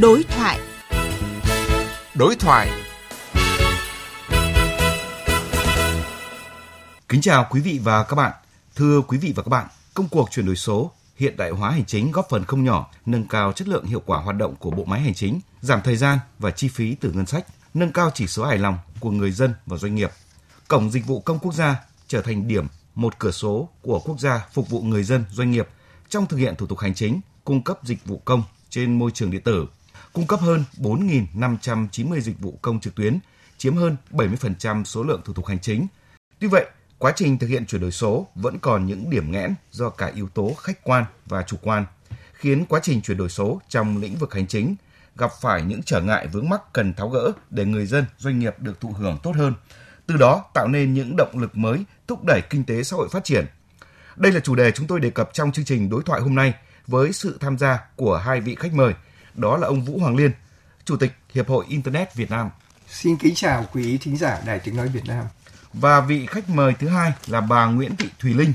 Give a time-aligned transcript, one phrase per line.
[0.00, 0.60] Đối thoại.
[2.14, 2.70] Đối thoại.
[7.08, 8.32] Kính chào quý vị và các bạn.
[8.76, 11.84] Thưa quý vị và các bạn, công cuộc chuyển đổi số, hiện đại hóa hành
[11.84, 14.84] chính góp phần không nhỏ nâng cao chất lượng hiệu quả hoạt động của bộ
[14.84, 18.26] máy hành chính, giảm thời gian và chi phí từ ngân sách, nâng cao chỉ
[18.26, 20.10] số hài lòng của người dân và doanh nghiệp.
[20.68, 21.76] Cổng dịch vụ công quốc gia
[22.08, 25.68] trở thành điểm một cửa số của quốc gia phục vụ người dân, doanh nghiệp
[26.08, 29.30] trong thực hiện thủ tục hành chính, cung cấp dịch vụ công trên môi trường
[29.30, 29.66] điện tử,
[30.12, 33.18] cung cấp hơn 4.590 dịch vụ công trực tuyến,
[33.58, 35.86] chiếm hơn 70% số lượng thủ tục hành chính.
[36.38, 36.66] Tuy vậy,
[36.98, 40.28] quá trình thực hiện chuyển đổi số vẫn còn những điểm nghẽn do cả yếu
[40.28, 41.86] tố khách quan và chủ quan,
[42.32, 44.76] khiến quá trình chuyển đổi số trong lĩnh vực hành chính
[45.16, 48.54] gặp phải những trở ngại vướng mắc cần tháo gỡ để người dân, doanh nghiệp
[48.58, 49.54] được thụ hưởng tốt hơn.
[50.06, 53.24] Từ đó tạo nên những động lực mới thúc đẩy kinh tế xã hội phát
[53.24, 53.46] triển.
[54.16, 56.54] Đây là chủ đề chúng tôi đề cập trong chương trình đối thoại hôm nay
[56.86, 58.94] với sự tham gia của hai vị khách mời.
[59.38, 60.30] Đó là ông Vũ Hoàng Liên,
[60.84, 62.50] Chủ tịch Hiệp hội Internet Việt Nam.
[62.88, 65.24] Xin kính chào quý thính giả Đài Tiếng Nói Việt Nam.
[65.72, 68.52] Và vị khách mời thứ hai là bà Nguyễn Thị Thùy Linh,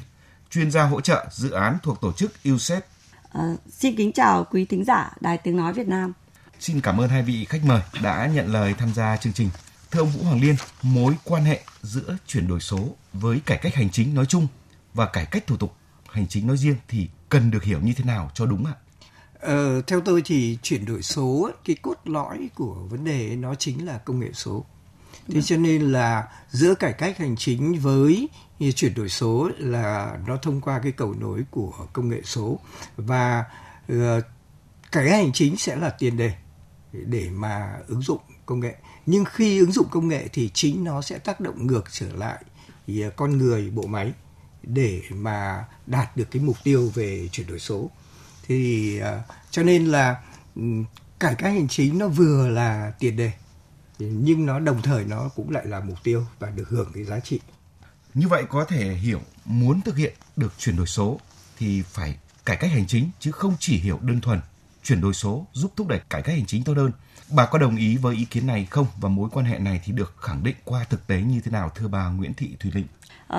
[0.49, 2.85] chuyên gia hỗ trợ dự án thuộc tổ chức USET.
[3.33, 6.13] À, xin kính chào quý thính giả Đài Tiếng Nói Việt Nam.
[6.59, 9.49] Xin cảm ơn hai vị khách mời đã nhận lời tham gia chương trình.
[9.91, 13.75] Thưa ông Vũ Hoàng Liên, mối quan hệ giữa chuyển đổi số với cải cách
[13.75, 14.47] hành chính nói chung
[14.93, 15.75] và cải cách thủ tục
[16.11, 18.73] hành chính nói riêng thì cần được hiểu như thế nào cho đúng ạ?
[19.43, 23.85] Ờ, theo tôi thì chuyển đổi số cái cốt lõi của vấn đề nó chính
[23.85, 24.65] là công nghệ số.
[25.27, 28.29] Thế cho nên là giữa cải cách hành chính với
[28.75, 32.59] chuyển đổi số là nó thông qua cái cầu nối của công nghệ số
[32.97, 33.45] và
[33.93, 33.97] uh,
[34.91, 36.33] cải cách hành chính sẽ là tiền đề
[36.91, 38.75] để mà ứng dụng công nghệ.
[39.05, 42.43] Nhưng khi ứng dụng công nghệ thì chính nó sẽ tác động ngược trở lại
[42.87, 44.11] thì con người bộ máy
[44.63, 47.89] để mà đạt được cái mục tiêu về chuyển đổi số
[48.47, 49.05] thì uh,
[49.51, 50.23] cho nên là
[50.55, 50.85] um,
[51.19, 53.31] cải cách hành chính nó vừa là tiền đề
[53.97, 57.19] nhưng nó đồng thời nó cũng lại là mục tiêu và được hưởng cái giá
[57.19, 57.39] trị
[58.13, 61.19] như vậy có thể hiểu muốn thực hiện được chuyển đổi số
[61.57, 64.39] thì phải cải cách hành chính chứ không chỉ hiểu đơn thuần
[64.83, 66.91] chuyển đổi số giúp thúc đẩy cải cách hành chính tốt hơn.
[67.29, 69.91] Bà có đồng ý với ý kiến này không và mối quan hệ này thì
[69.91, 72.87] được khẳng định qua thực tế như thế nào thưa bà Nguyễn Thị Thùy Linh?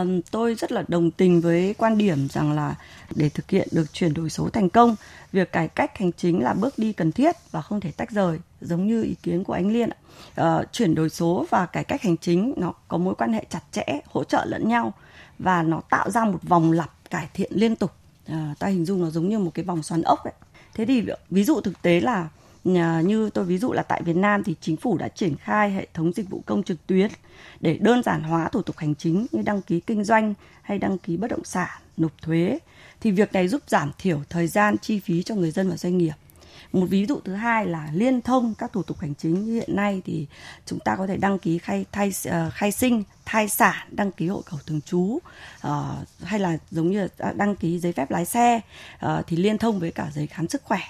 [0.01, 2.75] Um, tôi rất là đồng tình với quan điểm rằng là
[3.15, 4.97] để thực hiện được chuyển đổi số thành công,
[5.33, 8.39] việc cải cách hành chính là bước đi cần thiết và không thể tách rời,
[8.61, 9.91] giống như ý kiến của anh Liên.
[10.41, 13.63] Uh, chuyển đổi số và cải cách hành chính nó có mối quan hệ chặt
[13.73, 14.93] chẽ, hỗ trợ lẫn nhau
[15.39, 17.93] và nó tạo ra một vòng lặp cải thiện liên tục.
[18.33, 20.35] Uh, ta hình dung nó giống như một cái vòng xoắn ốc ấy.
[20.75, 22.29] Thế thì ờ, ví dụ thực tế là
[22.65, 25.71] Ờ, như tôi ví dụ là tại Việt Nam thì chính phủ đã triển khai
[25.71, 27.11] hệ thống dịch vụ công trực tuyến
[27.61, 30.99] để đơn giản hóa thủ tục hành chính như đăng ký kinh doanh hay đăng
[30.99, 32.59] ký bất động sản, nộp thuế.
[33.01, 35.99] Thì việc này giúp giảm thiểu thời gian chi phí cho người dân và doanh
[35.99, 36.13] nghiệp.
[36.73, 39.77] Một ví dụ thứ hai là liên thông các thủ tục hành chính như hiện
[39.77, 40.27] nay thì
[40.67, 44.29] chúng ta có thể đăng ký khai thai ờ, khai sinh, thai sản, đăng ký
[44.29, 45.21] hộ khẩu thường trú uh,
[46.23, 48.61] hay là giống như đăng ký giấy phép lái xe
[49.07, 50.81] uh, thì liên thông với cả giấy khám sức khỏe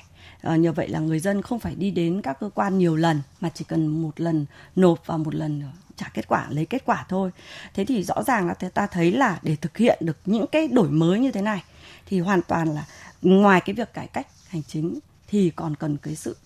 [0.44, 3.22] À, nhờ vậy là người dân không phải đi đến các cơ quan nhiều lần
[3.40, 4.46] mà chỉ cần một lần
[4.76, 5.62] nộp và một lần
[5.96, 7.30] trả kết quả lấy kết quả thôi.
[7.74, 10.88] Thế thì rõ ràng là ta thấy là để thực hiện được những cái đổi
[10.88, 11.62] mới như thế này
[12.06, 12.86] thì hoàn toàn là
[13.22, 16.36] ngoài cái việc cải cách hành chính thì còn cần cái sự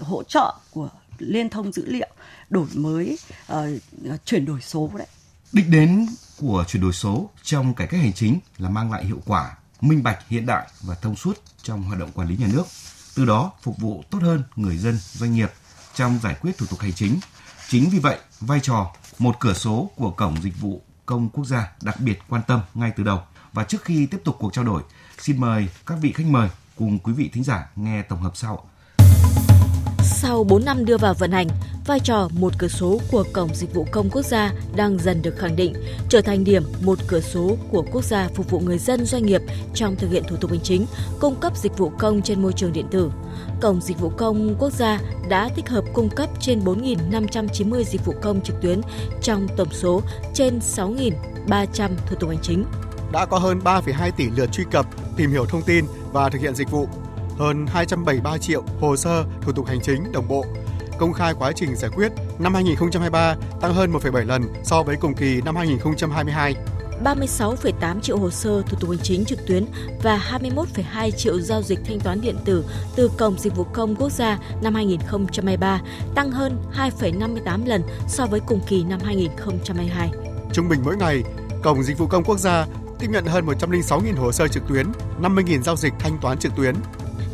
[0.00, 0.88] hỗ trợ của
[1.18, 2.08] liên thông dữ liệu
[2.50, 3.18] đổi mới
[3.52, 3.58] uh,
[4.24, 5.06] chuyển đổi số đấy.
[5.52, 6.06] Đích đến
[6.40, 10.02] của chuyển đổi số trong cải cách hành chính là mang lại hiệu quả minh
[10.02, 12.64] bạch hiện đại và thông suốt trong hoạt động quản lý nhà nước
[13.14, 15.52] từ đó phục vụ tốt hơn người dân, doanh nghiệp
[15.94, 17.20] trong giải quyết thủ tục hành chính.
[17.68, 21.72] Chính vì vậy, vai trò một cửa số của Cổng Dịch vụ Công Quốc gia
[21.82, 23.22] đặc biệt quan tâm ngay từ đầu.
[23.52, 24.82] Và trước khi tiếp tục cuộc trao đổi,
[25.18, 28.70] xin mời các vị khách mời cùng quý vị thính giả nghe tổng hợp sau.
[30.24, 31.48] Sau 4 năm đưa vào vận hành,
[31.86, 35.38] vai trò một cửa số của Cổng Dịch vụ Công Quốc gia đang dần được
[35.38, 35.74] khẳng định,
[36.08, 39.40] trở thành điểm một cửa số của quốc gia phục vụ người dân doanh nghiệp
[39.74, 40.86] trong thực hiện thủ tục hành chính,
[41.20, 43.12] cung cấp dịch vụ công trên môi trường điện tử.
[43.60, 48.14] Cổng Dịch vụ Công Quốc gia đã tích hợp cung cấp trên 4.590 dịch vụ
[48.22, 48.80] công trực tuyến
[49.22, 50.02] trong tổng số
[50.34, 52.64] trên 6.300 thủ tục hành chính.
[53.12, 54.86] Đã có hơn 3,2 tỷ lượt truy cập,
[55.16, 56.88] tìm hiểu thông tin và thực hiện dịch vụ
[57.38, 60.44] hơn 273 triệu hồ sơ thủ tục hành chính đồng bộ.
[60.98, 65.14] Công khai quá trình giải quyết năm 2023 tăng hơn 1,7 lần so với cùng
[65.14, 66.54] kỳ năm 2022.
[67.04, 69.66] 36,8 triệu hồ sơ thủ tục hành chính trực tuyến
[70.02, 72.64] và 21,2 triệu giao dịch thanh toán điện tử
[72.96, 75.80] từ Cổng Dịch vụ Công Quốc gia năm 2023,
[76.14, 76.58] tăng hơn
[77.00, 80.10] 2,58 lần so với cùng kỳ năm 2022.
[80.52, 81.22] Trung bình mỗi ngày,
[81.62, 82.66] Cổng Dịch vụ Công Quốc gia
[82.98, 84.86] tiếp nhận hơn 106.000 hồ sơ trực tuyến,
[85.22, 86.74] 50.000 giao dịch thanh toán trực tuyến.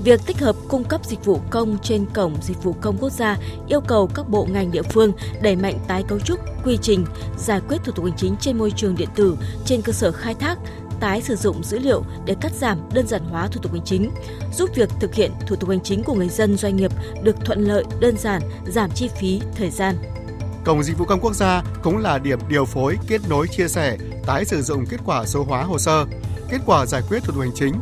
[0.05, 3.37] Việc tích hợp cung cấp dịch vụ công trên cổng dịch vụ công quốc gia
[3.69, 5.13] yêu cầu các bộ ngành địa phương
[5.43, 7.07] đẩy mạnh tái cấu trúc, quy trình,
[7.39, 10.35] giải quyết thủ tục hành chính trên môi trường điện tử trên cơ sở khai
[10.35, 10.59] thác,
[11.01, 14.11] tái sử dụng dữ liệu để cắt giảm đơn giản hóa thủ tục hành chính,
[14.55, 16.93] giúp việc thực hiện thủ tục hành chính của người dân doanh nghiệp
[17.23, 19.97] được thuận lợi, đơn giản, giảm chi phí, thời gian.
[20.65, 23.97] Cổng Dịch vụ Công Quốc gia cũng là điểm điều phối, kết nối, chia sẻ,
[24.27, 26.05] tái sử dụng kết quả số hóa hồ sơ,
[26.51, 27.75] kết quả giải quyết thủ tục hành chính.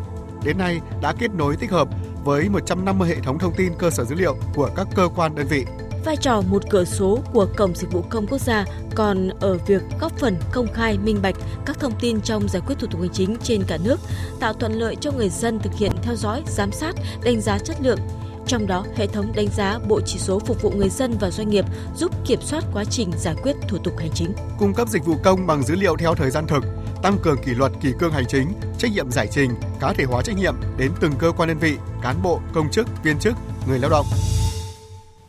[0.45, 1.89] Đến nay đã kết nối tích hợp
[2.29, 5.47] với 150 hệ thống thông tin cơ sở dữ liệu của các cơ quan đơn
[5.47, 5.65] vị.
[6.05, 8.65] Vai trò một cửa số của Cổng Dịch vụ Công Quốc gia
[8.95, 11.35] còn ở việc góp phần công khai minh bạch
[11.67, 14.01] các thông tin trong giải quyết thủ tục hành chính trên cả nước,
[14.41, 16.95] tạo thuận lợi cho người dân thực hiện theo dõi, giám sát,
[17.25, 17.99] đánh giá chất lượng,
[18.47, 21.49] trong đó, hệ thống đánh giá bộ chỉ số phục vụ người dân và doanh
[21.49, 21.65] nghiệp
[21.97, 24.33] giúp kiểm soát quá trình giải quyết thủ tục hành chính.
[24.59, 26.65] Cung cấp dịch vụ công bằng dữ liệu theo thời gian thực,
[27.03, 29.51] tăng cường kỷ luật kỷ cương hành chính, trách nhiệm giải trình,
[29.81, 32.89] cá thể hóa trách nhiệm đến từng cơ quan đơn vị, cán bộ, công chức,
[33.03, 33.35] viên chức,
[33.69, 34.07] người lao động.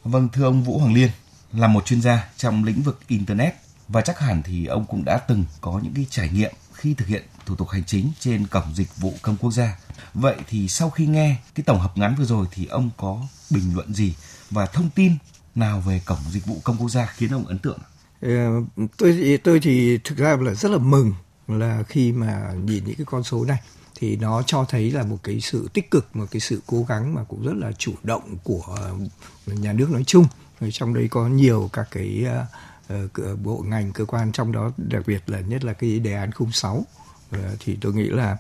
[0.04, 1.10] Vâng, thưa ông Vũ Hoàng Liên,
[1.54, 3.54] là một chuyên gia trong lĩnh vực internet
[3.88, 7.07] và chắc hẳn thì ông cũng đã từng có những cái trải nghiệm khi thực
[7.07, 9.77] hiện thủ tục hành chính trên cổng dịch vụ công quốc gia.
[10.13, 13.75] Vậy thì sau khi nghe cái tổng hợp ngắn vừa rồi thì ông có bình
[13.75, 14.16] luận gì
[14.50, 15.13] và thông tin
[15.56, 17.80] nào về cổng dịch vụ công quốc gia khiến ông ấn tượng?
[18.21, 18.30] Ờ,
[18.98, 21.13] tôi tôi thì thực ra là rất là mừng
[21.49, 23.59] là khi mà nhìn những cái con số này
[23.95, 27.13] thì nó cho thấy là một cái sự tích cực một cái sự cố gắng
[27.13, 28.77] mà cũng rất là chủ động của
[29.45, 30.25] nhà nước nói chung.
[30.71, 32.25] Trong đấy có nhiều các cái
[32.93, 36.29] uh, bộ ngành cơ quan trong đó đặc biệt là nhất là cái đề án
[36.51, 36.85] 06 uh,
[37.31, 38.37] ờ, thì tôi nghĩ là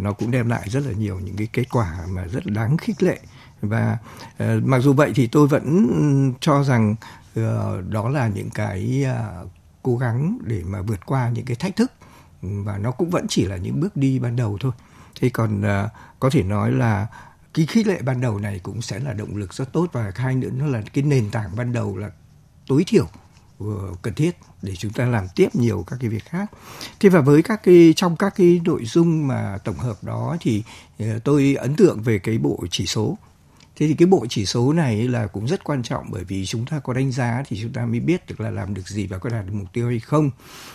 [0.00, 2.76] nó cũng đem lại rất là nhiều những cái kết quả mà rất là đáng
[2.76, 3.20] khích lệ.
[3.62, 3.98] Và
[4.42, 6.94] uh, mặc dù vậy thì tôi vẫn cho rằng
[7.40, 7.44] uh,
[7.88, 9.04] đó là những cái
[9.42, 9.48] uh,
[9.82, 11.92] cố gắng để mà vượt qua những cái thách thức
[12.42, 14.72] và nó cũng vẫn chỉ là những bước đi ban đầu thôi
[15.20, 15.90] thế còn uh,
[16.20, 17.06] có thể nói là
[17.54, 20.34] cái khích lệ ban đầu này cũng sẽ là động lực rất tốt và hai
[20.34, 22.10] nữa nó là cái nền tảng ban đầu là
[22.66, 23.06] tối thiểu
[23.58, 23.66] ờ,
[24.02, 26.50] cần thiết để chúng ta làm tiếp nhiều các cái việc khác.
[27.00, 30.62] Thế và với các cái trong các cái nội dung mà tổng hợp đó thì
[30.98, 33.18] ờ, tôi ấn tượng về cái bộ chỉ số
[33.80, 36.66] Thế thì cái bộ chỉ số này là cũng rất quan trọng bởi vì chúng
[36.66, 39.18] ta có đánh giá thì chúng ta mới biết được là làm được gì và
[39.18, 40.30] có đạt được mục tiêu hay không.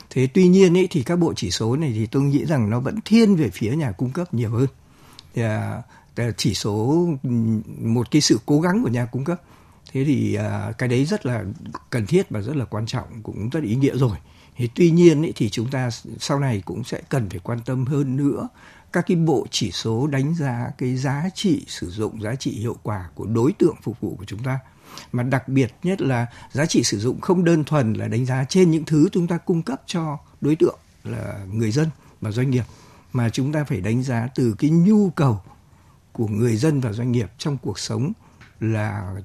[0.10, 2.80] Thế tuy nhiên ấy thì các bộ chỉ số này thì tôi nghĩ rằng nó
[2.80, 4.68] vẫn thiên về phía nhà cung cấp nhiều hơn.
[5.34, 5.82] Thì, à,
[6.38, 7.08] chỉ số
[7.82, 9.42] một cái sự cố gắng của nhà cung cấp.
[9.92, 11.44] Thế thì à, cái đấy rất là
[11.90, 14.18] cần thiết và rất là quan trọng cũng rất ý nghĩa rồi.
[14.58, 17.86] Thế tuy nhiên ấy, thì chúng ta sau này cũng sẽ cần phải quan tâm
[17.86, 18.48] hơn nữa
[18.96, 22.78] các cái bộ chỉ số đánh giá cái giá trị sử dụng, giá trị hiệu
[22.84, 24.60] quả của đối tượng phục vụ của chúng ta.
[25.12, 28.46] Mà đặc biệt nhất là giá trị sử dụng không đơn thuần là đánh giá
[28.50, 31.90] trên những thứ chúng ta cung cấp cho đối tượng là người dân
[32.22, 32.64] và doanh nghiệp,
[33.14, 35.42] mà chúng ta phải đánh giá từ cái nhu cầu
[36.12, 38.14] của người dân và doanh nghiệp trong cuộc sống
[38.60, 39.16] là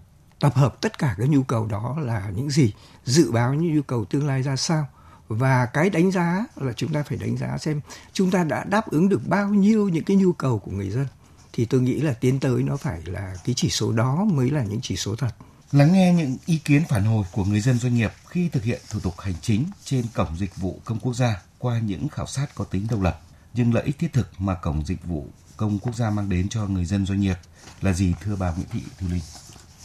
[0.40, 2.72] tập hợp tất cả các nhu cầu đó là những gì,
[3.04, 4.86] dự báo những nhu cầu tương lai ra sao
[5.30, 7.80] và cái đánh giá là chúng ta phải đánh giá xem
[8.12, 11.06] chúng ta đã đáp ứng được bao nhiêu những cái nhu cầu của người dân.
[11.52, 14.64] Thì tôi nghĩ là tiến tới nó phải là cái chỉ số đó mới là
[14.64, 15.30] những chỉ số thật.
[15.72, 18.80] Lắng nghe những ý kiến phản hồi của người dân doanh nghiệp khi thực hiện
[18.90, 22.54] thủ tục hành chính trên cổng dịch vụ công quốc gia qua những khảo sát
[22.54, 23.20] có tính độc lập.
[23.54, 26.66] Nhưng lợi ích thiết thực mà cổng dịch vụ công quốc gia mang đến cho
[26.66, 27.36] người dân doanh nghiệp
[27.80, 29.22] là gì, thưa bà Nguyễn Thị Thu Linh?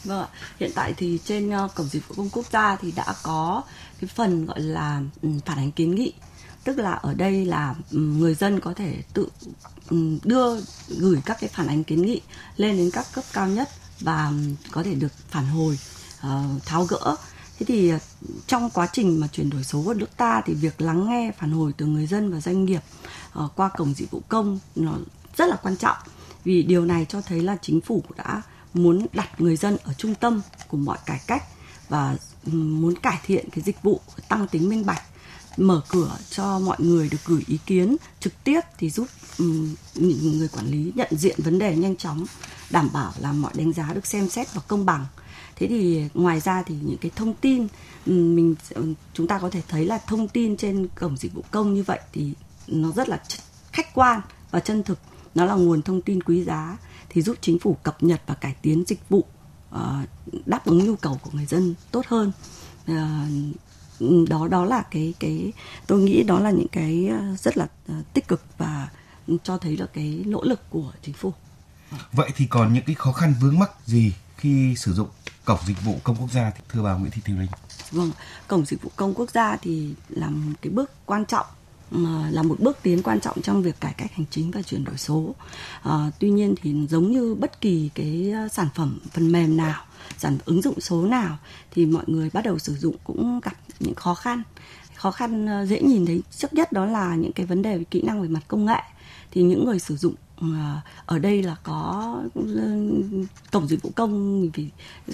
[0.06, 0.28] Vâng ạ,
[0.60, 3.62] hiện tại thì trên ờ, cổng dịch vụ công quốc gia thì đã có
[4.00, 6.12] cái phần gọi là ừ, phản ánh kiến nghị.
[6.64, 9.28] Tức là ở đây là ừ, người dân có thể tự
[9.90, 12.20] ừ, đưa gửi các cái phản ánh kiến nghị
[12.56, 13.68] lên đến các cấp cao nhất
[14.00, 14.32] và
[14.70, 15.78] có thể được phản hồi
[16.20, 17.16] ờ, tháo gỡ.
[17.58, 17.98] Thế thì ờ,
[18.46, 21.50] trong quá trình mà chuyển đổi số của nước ta thì việc lắng nghe phản
[21.50, 22.80] hồi từ người dân và doanh nghiệp
[23.56, 24.92] qua cổng dịch vụ công nó
[25.36, 25.96] rất là quan trọng.
[26.44, 28.42] Vì điều này cho thấy là chính phủ đã
[28.76, 31.42] muốn đặt người dân ở trung tâm của mọi cải cách
[31.88, 32.16] và
[32.46, 35.02] ừ, muốn cải thiện cái dịch vụ tăng tính minh bạch,
[35.56, 39.44] mở cửa cho mọi người được gửi ý kiến trực tiếp thì giúp ừ,
[40.22, 42.26] người quản lý nhận diện vấn đề nhanh chóng,
[42.70, 45.06] đảm bảo là mọi đánh giá được xem xét và công bằng.
[45.56, 47.66] Thế thì ngoài ra thì những cái thông tin
[48.06, 48.54] ừ, mình
[49.12, 52.00] chúng ta có thể thấy là thông tin trên cổng dịch vụ công như vậy
[52.12, 52.32] thì
[52.66, 53.22] nó rất là
[53.72, 54.98] khách quan và chân thực.
[55.34, 56.76] Nó là nguồn thông tin quý giá
[57.16, 59.24] thì giúp chính phủ cập nhật và cải tiến dịch vụ
[59.74, 59.80] uh,
[60.46, 62.32] đáp ứng nhu cầu của người dân tốt hơn.
[62.92, 65.52] Uh, đó đó là cái cái
[65.86, 67.66] tôi nghĩ đó là những cái rất là
[68.12, 68.88] tích cực và
[69.42, 71.32] cho thấy là cái nỗ lực của chính phủ.
[72.12, 75.08] Vậy thì còn những cái khó khăn vướng mắc gì khi sử dụng
[75.44, 77.50] cổng dịch vụ công quốc gia thưa bà Nguyễn Thị Thùy Linh?
[77.90, 78.10] Vâng
[78.48, 81.46] cổng dịch vụ công quốc gia thì là một cái bước quan trọng
[82.30, 84.96] là một bước tiến quan trọng trong việc cải cách hành chính và chuyển đổi
[84.96, 85.34] số.
[85.82, 89.82] À, tuy nhiên thì giống như bất kỳ cái ờ, sản phẩm phần mềm nào,
[90.18, 91.38] sản ứng dụng số nào
[91.70, 94.42] thì mọi người bắt đầu sử dụng cũng gặp những khó khăn.
[94.94, 97.84] Khó khăn ờ, dễ nhìn thấy trước nhất đó là những cái vấn đề về
[97.84, 98.80] kỹ năng về mặt công nghệ
[99.30, 102.42] thì những người sử dụng À, ở đây là có ừ,
[103.52, 104.70] cổng dịch vụ công, mình phải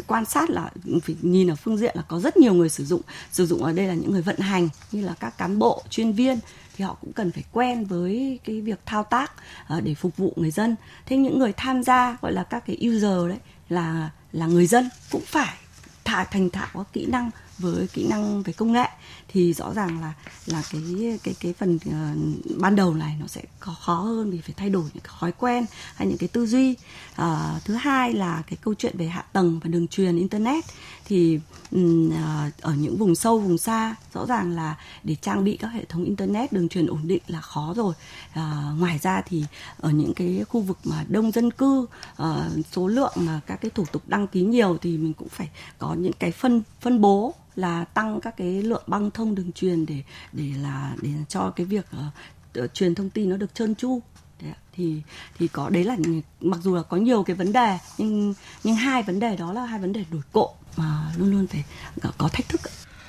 [0.07, 0.71] quan sát là
[1.03, 3.01] phải nhìn ở phương diện là có rất nhiều người sử dụng.
[3.33, 6.13] Sử dụng ở đây là những người vận hành như là các cán bộ, chuyên
[6.13, 6.39] viên
[6.77, 9.33] thì họ cũng cần phải quen với cái việc thao tác
[9.67, 10.77] à, để phục vụ người dân.
[11.07, 13.39] Thế những người tham gia gọi là các cái user đấy
[13.69, 15.55] là là người dân cũng phải
[16.05, 18.89] thả thành thạo các kỹ năng với kỹ năng về công nghệ
[19.29, 20.13] thì rõ ràng là
[20.47, 20.83] là cái
[21.23, 24.71] cái cái phần uh, ban đầu này nó sẽ có khó hơn vì phải thay
[24.71, 26.77] đổi những cái thói quen hay những cái tư duy.
[27.13, 30.65] Uh, thứ hai là cái câu chuyện về hạ tầng và đường truyền internet
[31.05, 31.41] thì
[31.71, 35.69] um, uh, ở những vùng sâu vùng xa rõ ràng là để trang bị các
[35.69, 37.95] hệ thống internet đường truyền ổn định là khó rồi.
[38.31, 39.45] Uh, ngoài ra thì
[39.81, 41.87] ở những cái khu vực mà đông dân cư
[42.23, 42.27] uh,
[42.73, 45.95] số lượng mà các cái thủ tục đăng ký nhiều thì mình cũng phải có
[45.95, 50.03] những cái phân phân bố là tăng các cái lượng băng thông đường truyền để
[50.33, 51.87] để là để cho cái việc
[52.59, 54.01] uh, truyền thông tin nó được trơn tru.
[54.77, 55.03] Thì
[55.39, 55.97] thì có đấy là
[56.41, 59.65] mặc dù là có nhiều cái vấn đề nhưng nhưng hai vấn đề đó là
[59.65, 61.65] hai vấn đề nổi cộm mà luôn luôn phải
[62.19, 62.61] có thách thức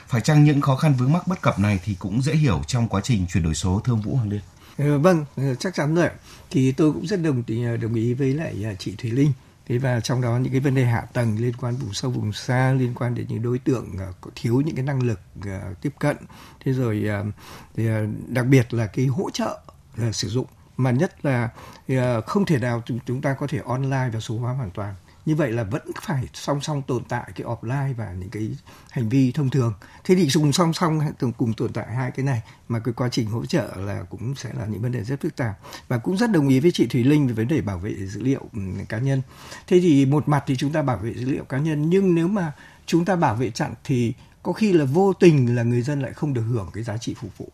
[0.07, 2.87] phải chăng những khó khăn vướng mắc bất cập này thì cũng dễ hiểu trong
[2.87, 4.41] quá trình chuyển đổi số thương vũ hoàng liên?
[4.77, 5.25] Ừ, vâng
[5.59, 6.09] chắc chắn rồi
[6.49, 7.43] thì tôi cũng rất đồng
[7.81, 9.31] đồng ý với lại chị thùy linh
[9.65, 12.33] thế và trong đó những cái vấn đề hạ tầng liên quan vùng sâu vùng
[12.33, 15.93] xa liên quan đến những đối tượng uh, thiếu những cái năng lực uh, tiếp
[15.99, 16.17] cận.
[16.65, 17.33] Thế rồi uh,
[17.75, 19.61] thì, uh, đặc biệt là cái hỗ trợ
[20.07, 20.47] uh, sử dụng.
[20.77, 21.49] Mà nhất là
[21.93, 25.35] uh, không thể nào chúng ta có thể online và số hóa hoàn toàn như
[25.35, 28.57] vậy là vẫn phải song song tồn tại cái offline và những cái
[28.91, 29.73] hành vi thông thường.
[30.03, 30.99] Thế thì dùng song song
[31.37, 34.49] cùng tồn tại hai cái này mà cái quá trình hỗ trợ là cũng sẽ
[34.59, 35.59] là những vấn đề rất phức tạp.
[35.87, 38.21] Và cũng rất đồng ý với chị Thùy Linh về vấn đề bảo vệ dữ
[38.21, 39.21] liệu ừ, cá nhân.
[39.67, 42.27] Thế thì một mặt thì chúng ta bảo vệ dữ liệu cá nhân, nhưng nếu
[42.27, 42.51] mà
[42.85, 44.13] chúng ta bảo vệ chặn thì
[44.43, 47.13] có khi là vô tình là người dân lại không được hưởng cái giá trị
[47.13, 47.49] phục vụ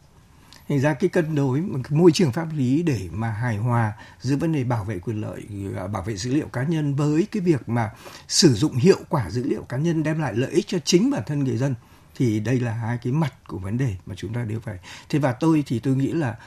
[0.69, 4.51] thành ra cái cân đối môi trường pháp lý để mà hài hòa giữa vấn
[4.51, 5.43] đề bảo vệ quyền lợi
[5.77, 7.91] à, bảo vệ dữ liệu cá nhân với cái việc mà
[8.27, 11.23] sử dụng hiệu quả dữ liệu cá nhân đem lại lợi ích cho chính bản
[11.25, 11.75] thân người dân
[12.15, 14.79] thì đây là hai cái mặt của vấn đề mà chúng ta đều phải.
[15.09, 16.37] Thế và tôi thì tôi nghĩ là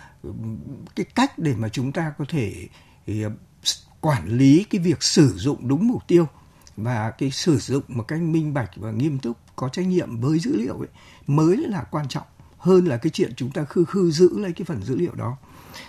[0.96, 2.68] cái cách để mà chúng ta có thể
[4.00, 6.26] quản lý cái việc sử dụng đúng mục tiêu
[6.76, 10.38] và cái sử dụng một cách minh bạch và nghiêm túc, có trách nhiệm với
[10.38, 10.88] dữ liệu ấy
[11.26, 12.26] mới là quan trọng
[12.62, 15.36] hơn là cái chuyện chúng ta khư khư giữ lấy cái phần dữ liệu đó.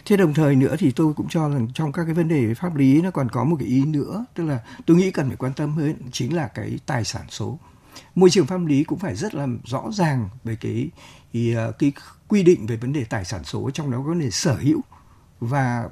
[0.05, 2.75] Thế đồng thời nữa thì tôi cũng cho rằng trong các cái vấn đề pháp
[2.75, 5.53] lý nó còn có một cái ý nữa tức là tôi nghĩ cần phải quan
[5.53, 7.59] tâm hơn chính là cái tài sản số.
[8.15, 10.89] Môi trường pháp lý cũng phải rất là rõ ràng về cái
[11.33, 11.91] thì, ờ, cái
[12.27, 14.81] quy định về vấn đề tài sản số trong đó có vấn đề sở hữu.
[15.39, 15.89] Và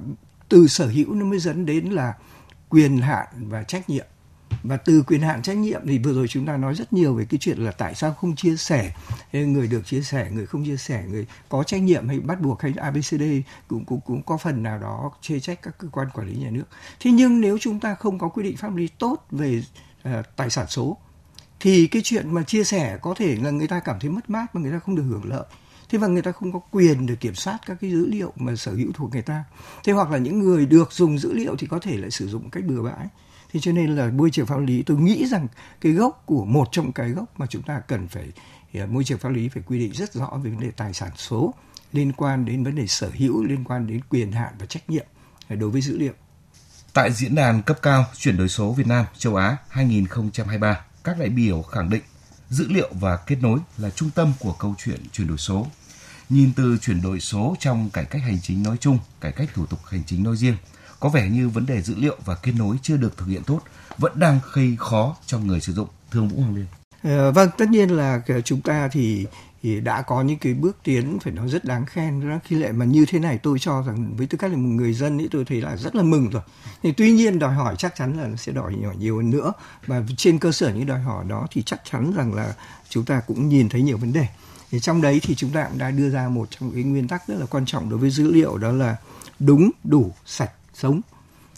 [0.48, 2.14] từ sở hữu nó mới dẫn đến là
[2.68, 4.06] quyền hạn và trách nhiệm
[4.62, 7.24] và từ quyền hạn trách nhiệm thì vừa rồi chúng ta nói rất nhiều về
[7.24, 8.92] cái chuyện là tại sao không chia sẻ.
[9.32, 12.62] Người được chia sẻ người không chia sẻ người có trách nhiệm hay bắt buộc
[12.62, 13.22] hay abcd
[13.68, 16.50] cũng cũng cũng có phần nào đó chê trách các cơ quan quản lý nhà
[16.50, 16.64] nước.
[17.00, 19.62] Thế nhưng nếu chúng ta không có quy định pháp lý tốt về
[20.08, 20.96] uh, tài sản số
[21.60, 24.54] thì cái chuyện mà chia sẻ có thể là người ta cảm thấy mất mát
[24.54, 25.44] mà người ta không được hưởng lợi.
[25.88, 28.56] Thế và người ta không có quyền để kiểm soát các cái dữ liệu mà
[28.56, 29.44] sở hữu thuộc người ta.
[29.84, 32.50] Thế hoặc là những người được dùng dữ liệu thì có thể lại sử dụng
[32.50, 33.06] cách bừa bãi
[33.52, 35.48] thế cho nên là môi trường pháp lý tôi nghĩ rằng
[35.80, 38.26] cái gốc của một trong cái gốc mà chúng ta cần phải
[38.74, 41.10] à, môi trường pháp lý phải quy định rất rõ về vấn đề tài sản
[41.16, 41.54] số
[41.92, 45.06] liên quan đến vấn đề sở hữu liên quan đến quyền hạn và trách nhiệm
[45.48, 46.12] à, đối với dữ liệu
[46.92, 51.28] Tại diễn đàn cấp cao chuyển đổi số Việt Nam châu Á 2023, các đại
[51.28, 52.02] biểu khẳng định
[52.50, 55.66] dữ liệu và kết nối là trung tâm của câu chuyện chuyển đổi số.
[56.28, 59.66] Nhìn từ chuyển đổi số trong cải cách hành chính nói chung, cải cách thủ
[59.66, 60.56] tục hành chính nói riêng,
[61.02, 63.60] có vẻ như vấn đề dữ liệu và kết nối chưa được thực hiện tốt,
[63.98, 65.88] vẫn đang gây khó cho người sử dụng.
[66.10, 66.66] Thương Vũ Hoàng Liên.
[67.02, 69.26] À, vâng, tất nhiên là chúng ta thì
[69.62, 72.72] thì đã có những cái bước tiến phải nói rất đáng khen đó khi lệ.
[72.72, 75.28] Mà như thế này tôi cho rằng với tư cách là một người dân ấy
[75.30, 76.42] tôi thấy là rất là mừng rồi.
[76.82, 79.52] Thì tuy nhiên đòi hỏi chắc chắn là nó sẽ đòi hỏi nhiều hơn nữa.
[79.86, 82.54] Và trên cơ sở những đòi hỏi đó thì chắc chắn rằng là
[82.88, 84.26] chúng ta cũng nhìn thấy nhiều vấn đề.
[84.70, 87.28] Thì trong đấy thì chúng ta cũng đã đưa ra một trong cái nguyên tắc
[87.28, 88.96] rất là quan trọng đối với dữ liệu đó là
[89.38, 91.00] đúng đủ sạch sống.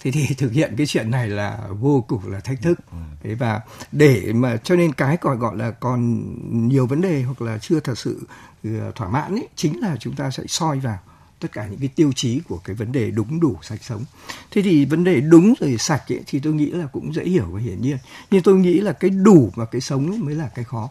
[0.03, 2.81] Thế thì thực hiện cái chuyện này là vô cùng là thách thức.
[3.23, 3.61] Thế và
[3.93, 6.25] để mà cho nên cái gọi gọi là còn
[6.69, 8.27] nhiều vấn đề hoặc là chưa thật sự
[8.63, 10.99] ừ, thỏa mãn ấy chính là chúng ta sẽ soi vào
[11.41, 14.05] tất cả những cái tiêu chí của cái vấn đề đúng đủ sạch sống.
[14.51, 17.47] Thế thì vấn đề đúng rồi sạch ấy, thì tôi nghĩ là cũng dễ hiểu
[17.51, 17.97] và hiển nhiên.
[18.31, 20.91] Nhưng tôi nghĩ là cái đủ và cái sống ấy mới là cái khó.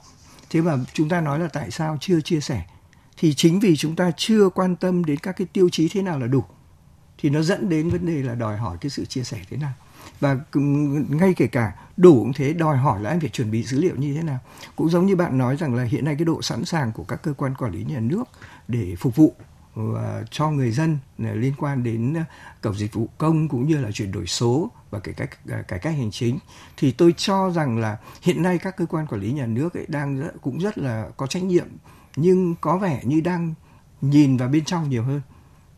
[0.50, 2.66] Thế mà chúng ta nói là tại sao chưa chia sẻ?
[3.18, 6.20] Thì chính vì chúng ta chưa quan tâm đến các cái tiêu chí thế nào
[6.20, 6.44] là đủ
[7.24, 9.74] thì nó dẫn đến vấn đề là đòi hỏi cái sự chia sẻ thế nào.
[10.20, 10.38] Và
[11.10, 13.96] ngay kể cả đủ cũng thế đòi hỏi là anh phải chuẩn bị dữ liệu
[13.96, 14.40] như thế nào.
[14.76, 17.22] Cũng giống như bạn nói rằng là hiện nay cái độ sẵn sàng của các
[17.24, 18.24] cơ quan quản lý nhà nước
[18.68, 19.34] để phục vụ
[19.74, 22.24] và cho người dân ờ, liên quan đến ờ,
[22.62, 25.30] cổng dịch vụ công cũng như là chuyển đổi số và cải cách
[25.68, 26.40] cải cách hành chính.
[26.78, 29.86] Thì tôi cho rằng là hiện nay các cơ quan quản lý nhà nước ấy
[29.88, 31.68] đang rất, cũng rất là có trách nhiệm
[32.16, 33.54] nhưng có vẻ như đang
[34.02, 35.22] nhìn vào bên trong nhiều hơn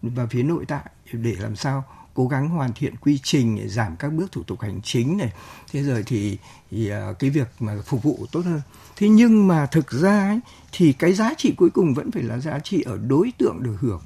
[0.02, 1.84] và phía nội tại để làm sao
[2.14, 5.34] cố gắng hoàn thiện quy trình giảm các bước thủ tục hành chính này.
[5.72, 6.38] Thế rồi thì,
[6.72, 8.62] thì à, cái việc mà phục vụ tốt hơn.
[8.96, 10.40] Thế nhưng mà thực ra ấy,
[10.72, 13.78] thì cái giá trị cuối cùng vẫn phải là giá trị ở đối tượng được
[13.80, 14.02] hưởng.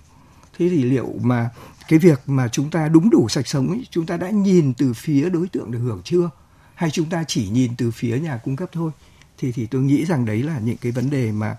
[0.57, 1.49] Thế thì liệu mà
[1.87, 4.93] cái việc mà chúng ta đúng đủ sạch sống ấy, chúng ta đã nhìn từ
[4.93, 6.29] phía đối tượng được hưởng chưa?
[6.75, 8.91] Hay chúng ta chỉ nhìn từ phía nhà cung cấp thôi?
[9.37, 11.57] Thì thì tôi nghĩ rằng đấy là những cái vấn đề mà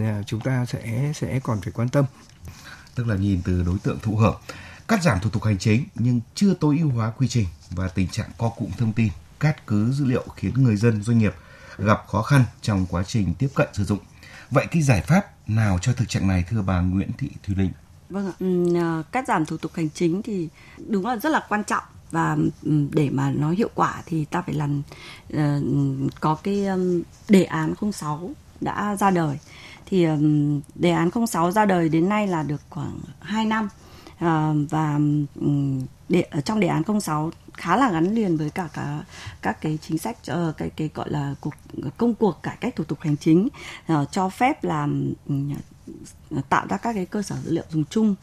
[0.00, 2.04] à, chúng ta sẽ sẽ còn phải quan tâm.
[2.94, 4.40] Tức là nhìn từ đối tượng thụ hưởng
[4.90, 8.08] cắt giảm thủ tục hành chính nhưng chưa tối ưu hóa quy trình và tình
[8.08, 9.08] trạng co cụm thông tin,
[9.40, 11.34] cát cứ dữ liệu khiến người dân doanh nghiệp
[11.78, 13.98] gặp khó khăn trong quá trình tiếp cận sử dụng.
[14.50, 17.70] Vậy cái giải pháp nào cho thực trạng này thưa bà Nguyễn Thị Thùy Linh?
[18.10, 20.48] Vâng ạ, ừ, cắt giảm thủ tục hành chính thì
[20.88, 22.36] đúng là rất là quan trọng và
[22.90, 24.82] để mà nó hiệu quả thì ta phải làm
[25.32, 28.30] uh, có cái um, đề án 06
[28.60, 29.38] đã ra đời
[29.86, 33.68] thì um, đề án 06 ra đời đến nay là được khoảng 2 năm
[34.20, 34.98] à, và
[36.08, 39.02] để, trong đề án 06 khá là gắn liền với cả cả
[39.42, 41.54] các cái chính sách uh, cái cái gọi là cuộc
[41.96, 43.48] công cuộc cải cách thủ tục hành chính
[43.92, 45.12] uh, cho phép làm
[46.34, 48.14] uh, tạo ra các cái cơ sở dữ liệu dùng chung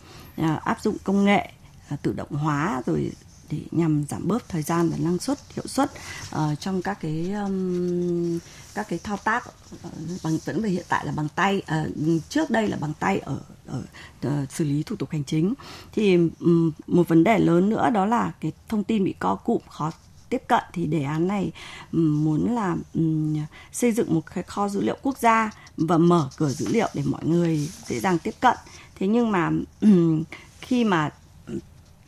[0.41, 1.51] uh, áp dụng công nghệ
[1.93, 3.11] uh, tự động hóa rồi
[3.51, 5.91] để nhằm giảm bớt thời gian và năng suất hiệu suất
[6.35, 8.39] uh, trong các cái um,
[8.73, 9.91] các cái thao tác uh,
[10.23, 13.39] bằng vẫn về hiện tại là bằng tay uh, trước đây là bằng tay ở
[13.65, 13.83] ở
[14.27, 15.53] uh, xử lý thủ tục hành chính.
[15.91, 19.61] Thì um, một vấn đề lớn nữa đó là cái thông tin bị co cụm
[19.69, 19.91] khó
[20.29, 20.63] tiếp cận.
[20.73, 21.51] Thì đề án này
[21.91, 23.37] muốn là um,
[23.71, 27.03] xây dựng một cái kho dữ liệu quốc gia và mở cửa dữ liệu để
[27.05, 28.57] mọi người dễ dàng tiếp cận.
[28.95, 30.23] Thế nhưng mà um,
[30.61, 31.09] khi mà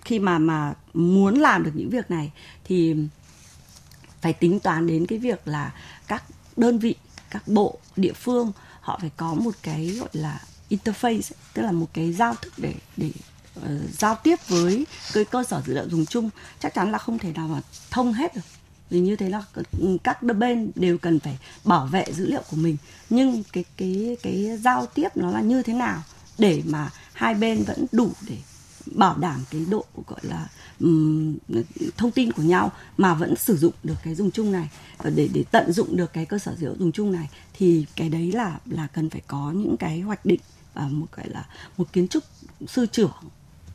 [0.09, 2.31] khi mà mà muốn làm được những việc này
[2.63, 2.95] thì
[4.21, 5.73] phải tính toán đến cái việc là
[6.07, 6.23] các
[6.57, 6.95] đơn vị
[7.29, 11.87] các bộ địa phương họ phải có một cái gọi là interface tức là một
[11.93, 13.11] cái giao thức để để
[13.59, 13.65] uh,
[13.99, 16.29] giao tiếp với cái cơ sở dữ liệu dùng chung.
[16.59, 18.41] Chắc chắn là không thể nào mà thông hết được.
[18.89, 19.43] Vì như thế là
[19.79, 22.77] ừ, các bên đều cần phải bảo vệ dữ liệu của mình.
[23.09, 26.03] Nhưng cái cái cái giao tiếp nó là như thế nào
[26.37, 28.37] để mà hai bên vẫn đủ để
[28.95, 30.47] bảo đảm cái độ gọi là
[30.79, 31.37] um,
[31.97, 34.69] thông tin của nhau mà vẫn sử dụng được cái dùng chung này.
[34.97, 37.85] Và để để tận dụng được cái cơ sở dữ liệu dùng chung này thì
[37.95, 40.39] cái đấy là là cần phải có những cái hoạch định
[40.73, 41.45] và một gọi là
[41.77, 42.23] một kiến trúc
[42.67, 43.11] sư trưởng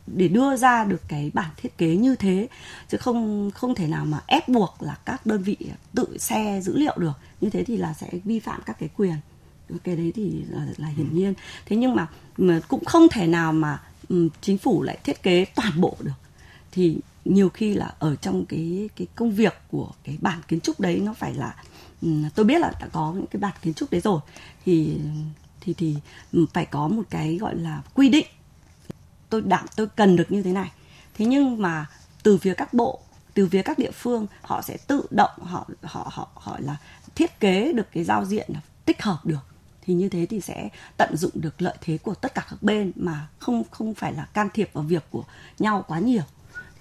[0.07, 2.47] để đưa ra được cái bản thiết kế như thế.
[2.89, 5.57] Chứ không không thể nào mà ép buộc là các đơn vị
[5.93, 7.13] tự xe dữ liệu được.
[7.41, 9.15] Như thế thì là sẽ vi phạm các cái quyền.
[9.83, 11.33] Cái đấy thì là, là hiển nhiên.
[11.65, 15.45] Thế nhưng mà, mà cũng không thể nào mà Ừ, chính phủ lại thiết kế
[15.45, 16.11] toàn bộ được.
[16.71, 20.79] Thì nhiều khi là ở trong cái cái công việc của cái bản kiến trúc
[20.79, 21.55] đấy nó phải là
[22.01, 24.19] ừ, tôi biết là đã có những cái bản kiến trúc đấy rồi,
[24.65, 24.97] thì
[25.61, 25.95] thì thì
[26.31, 28.27] ừ, phải có một cái gọi là quy định.
[29.29, 30.71] Tôi đảm, tôi cần được như thế này.
[31.13, 31.85] Thế nhưng mà
[32.23, 32.99] từ phía các bộ,
[33.33, 36.77] từ phía các địa phương, họ sẽ tự động, họ họ họ họ là
[37.15, 38.49] thiết kế được cái giao diện
[38.85, 39.54] tích hợp được
[39.85, 42.91] thì như thế thì sẽ tận dụng được lợi thế của tất cả các bên
[42.95, 45.23] mà không không phải là can thiệp vào việc của
[45.59, 46.23] nhau quá nhiều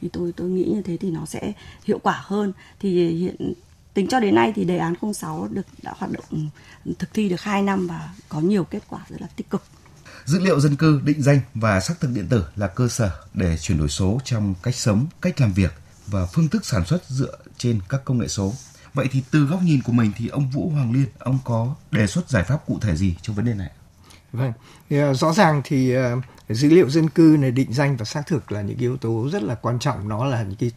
[0.00, 1.52] thì tôi tôi nghĩ như thế thì nó sẽ
[1.84, 3.54] hiệu quả hơn thì hiện
[3.94, 6.24] tính cho đến nay thì đề án 06 được đã hoạt động
[6.84, 9.62] ừ, thực thi được 2 năm và có nhiều kết quả rất là tích cực.
[10.24, 13.56] Dữ liệu dân cư, định danh và xác thực điện tử là cơ sở để
[13.58, 15.72] chuyển đổi số trong cách sống, cách làm việc
[16.06, 18.52] và phương thức sản xuất dựa trên các công nghệ số.
[18.94, 22.06] Vậy thì từ góc nhìn của mình thì ông Vũ Hoàng Liên, ông có đề
[22.06, 23.70] xuất giải pháp cụ thể gì trong vấn đề này?
[24.32, 24.52] Vâng,
[24.90, 26.16] ờ, rõ ràng thì ờ,
[26.48, 29.42] dữ liệu dân cư này định danh và xác thực là những yếu tố rất
[29.42, 30.70] là quan trọng, nó là những cái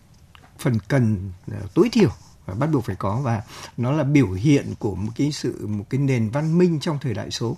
[0.59, 2.09] phần cần ờ, tối thiểu
[2.45, 3.41] và bắt buộc phải có và
[3.77, 7.13] nó là biểu hiện của một cái sự một cái nền văn minh trong thời
[7.13, 7.57] đại số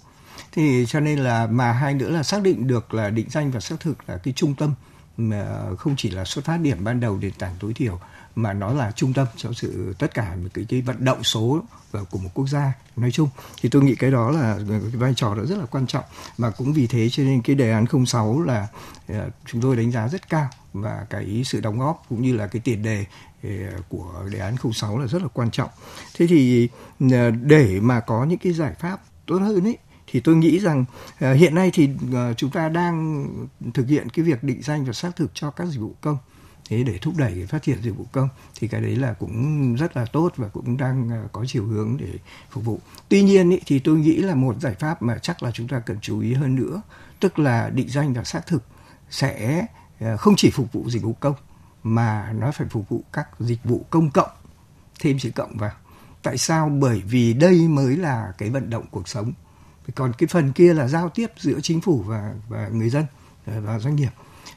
[0.52, 3.60] thì cho nên là mà hai nữa là xác định được là định danh và
[3.60, 4.74] xác thực là cái trung tâm
[5.18, 5.46] mà
[5.78, 8.00] không chỉ là xuất phát điểm ban đầu nền tảng tối thiểu
[8.42, 11.62] mà nó là trung tâm cho sự tất cả một cái, cái vận động số
[12.10, 13.30] của một quốc gia nói chung.
[13.62, 16.04] Thì tôi nghĩ cái đó là cái vai trò đó rất là quan trọng.
[16.38, 18.68] Mà cũng vì thế cho nên cái đề án 06 là
[19.08, 20.48] ờ, chúng tôi đánh giá rất cao.
[20.74, 23.06] Và cái sự đóng góp cũng như là cái tiền đề
[23.44, 23.50] ờ,
[23.90, 25.70] của đề án 06 là rất là quan trọng.
[26.18, 26.70] Thế thì
[27.12, 29.78] ờ, để mà có những cái giải pháp tốt hơn ấy
[30.12, 30.86] thì tôi nghĩ rằng
[31.20, 31.90] hiện nay thì
[32.38, 33.28] chúng ta đang
[33.74, 36.18] thực hiện cái việc định danh và xác thực cho các dịch vụ công
[36.70, 38.30] thế để thúc đẩy phát triển dịch vụ công
[38.60, 41.98] thì cái đấy là cũng rất là tốt và cũng đang à, có chiều hướng
[42.00, 42.14] để
[42.50, 42.80] phục vụ.
[43.10, 45.80] Tuy nhiên ý, thì tôi nghĩ là một giải pháp mà chắc là chúng ta
[45.80, 46.82] cần chú ý hơn nữa
[47.20, 48.64] tức là định danh và xác thực
[49.10, 49.66] sẽ
[50.00, 51.36] à, không chỉ phục vụ dịch vụ công
[51.84, 54.30] mà nó phải phục vụ các dịch vụ công cộng
[55.00, 55.72] thêm chữ cộng vào.
[56.24, 56.70] Tại sao?
[56.70, 59.34] Bởi vì đây mới là cái vận động cuộc sống.
[59.96, 63.06] Còn cái phần kia là giao tiếp giữa chính phủ và và người dân
[63.46, 64.10] à, và doanh nghiệp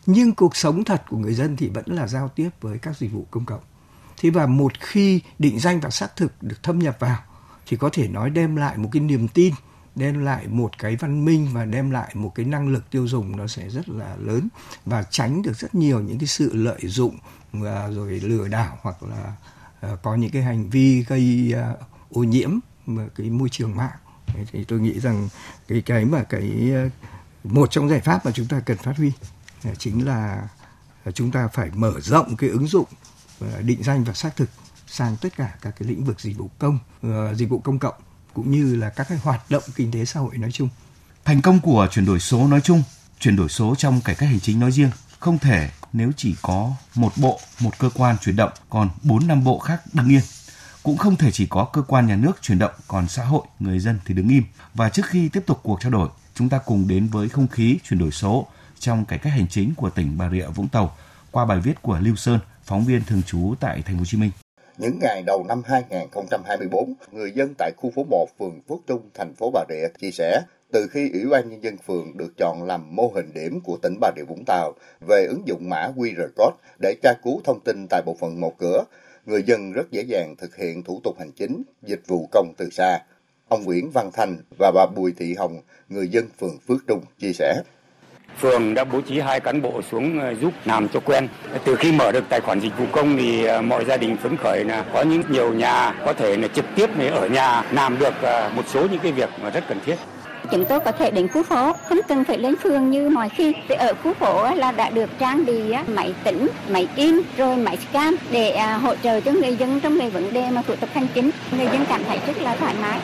[0.07, 3.13] nhưng cuộc sống thật của người dân thì vẫn là giao tiếp với các dịch
[3.13, 3.61] vụ công cộng.
[4.17, 7.19] Thế và một khi định danh và xác thực được thâm nhập vào,
[7.67, 9.55] thì có thể nói đem lại một cái niềm tin,
[9.95, 13.37] đem lại một cái văn minh và đem lại một cái năng lực tiêu dùng
[13.37, 14.49] nó sẽ rất là lớn
[14.87, 17.19] và tránh được rất nhiều những cái sự lợi dụng
[17.53, 19.33] và rồi lừa đảo hoặc là
[19.81, 21.73] à, có những cái hành vi gây à,
[22.11, 22.51] ô nhiễm
[23.17, 23.97] cái môi trường mạng.
[24.53, 25.29] Thì tôi nghĩ rằng
[25.69, 26.91] cái cái mà cái à,
[27.45, 29.13] một trong giải pháp mà chúng ta cần phát huy.
[29.65, 30.49] Ờ, chính là
[31.15, 32.87] chúng ta phải mở rộng cái ứng dụng
[33.41, 34.51] ờ, định danh và xác thực
[34.87, 37.95] sang tất cả các cái lĩnh vực dịch vụ công, ờ, dịch vụ công cộng
[38.35, 40.69] cũng như là các cái hoạt động kinh tế xã hội nói chung.
[41.25, 42.83] Thành công của chuyển đổi số nói chung,
[43.21, 46.73] chuyển đổi số trong cải cách hành chính nói riêng không thể nếu chỉ có
[46.95, 50.23] một bộ, một cơ quan chuyển động, còn bốn năm bộ khác đứng yên.
[50.83, 53.79] Cũng không thể chỉ có cơ quan nhà nước chuyển động, còn xã hội, người
[53.79, 54.45] dân thì đứng im.
[54.75, 57.79] Và trước khi tiếp tục cuộc trao đổi, chúng ta cùng đến với không khí
[57.89, 58.47] chuyển đổi số
[58.83, 60.97] trong cải cách hành chính của tỉnh Bà Rịa Vũng Tàu
[61.31, 64.19] qua bài viết của Lưu Sơn, phóng viên thường trú tại Thành phố Hồ Chí
[64.19, 64.31] Minh.
[64.79, 69.35] Những ngày đầu năm 2024, người dân tại khu phố 1, phường Phước Trung, thành
[69.35, 70.43] phố Bà Rịa chia sẻ,
[70.73, 73.95] từ khi Ủy ban Nhân dân phường được chọn làm mô hình điểm của tỉnh
[74.01, 74.73] Bà Rịa Vũng Tàu
[75.09, 78.59] về ứng dụng mã QR code để tra cứu thông tin tại bộ phận một
[78.59, 78.85] cửa,
[79.27, 82.71] người dân rất dễ dàng thực hiện thủ tục hành chính, dịch vụ công từ
[82.71, 82.99] xa.
[83.49, 87.33] Ông Nguyễn Văn Thành và bà Bùi Thị Hồng, người dân phường Phước Trung, chia
[87.33, 87.63] sẻ.
[88.41, 91.29] Phường đã bố trí hai cán bộ xuống ờ, giúp làm cho quen.
[91.65, 94.37] Từ khi mở được tài khoản dịch vụ công thì ờ, mọi gia đình phấn
[94.37, 98.15] khởi là có những nhiều nhà có thể là trực tiếp ở nhà làm được
[98.23, 99.97] ờ, một số những cái việc mà rất cần thiết.
[100.51, 103.53] Chúng tôi có thể đến khu phố, không cần phải lên phường như mọi khi.
[103.69, 107.79] Thì ở khu phố là đã được trang bị máy tính, máy in, rồi máy
[107.91, 111.07] scan để hỗ trợ cho người dân trong cái vấn đề mà thủ tục hành
[111.15, 111.31] chính.
[111.57, 112.99] Người dân cảm thấy rất là thoải mái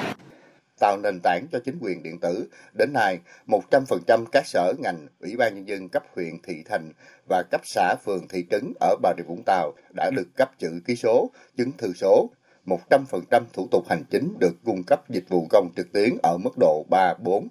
[0.80, 2.48] tạo nền tảng cho chính quyền điện tử.
[2.78, 6.92] Đến nay, 100% các sở ngành, Ủy ban Nhân dân cấp huyện, thị thành
[7.28, 10.80] và cấp xã, phường, thị trấn ở Bà Rịa Vũng Tàu đã được cấp chữ
[10.84, 12.30] ký số, chứng thư số.
[12.66, 16.58] 100% thủ tục hành chính được cung cấp dịch vụ công trực tuyến ở mức
[16.58, 17.48] độ 3, 4.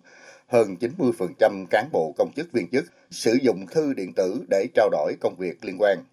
[0.48, 4.90] Hơn 90% cán bộ công chức viên chức sử dụng thư điện tử để trao
[4.90, 6.04] đổi công việc liên quan.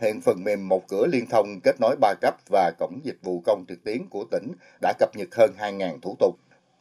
[0.00, 3.42] Hiện phần mềm một cửa liên thông kết nối ba cấp và cổng dịch vụ
[3.46, 6.36] công trực tuyến của tỉnh đã cập nhật hơn 2.000 thủ tục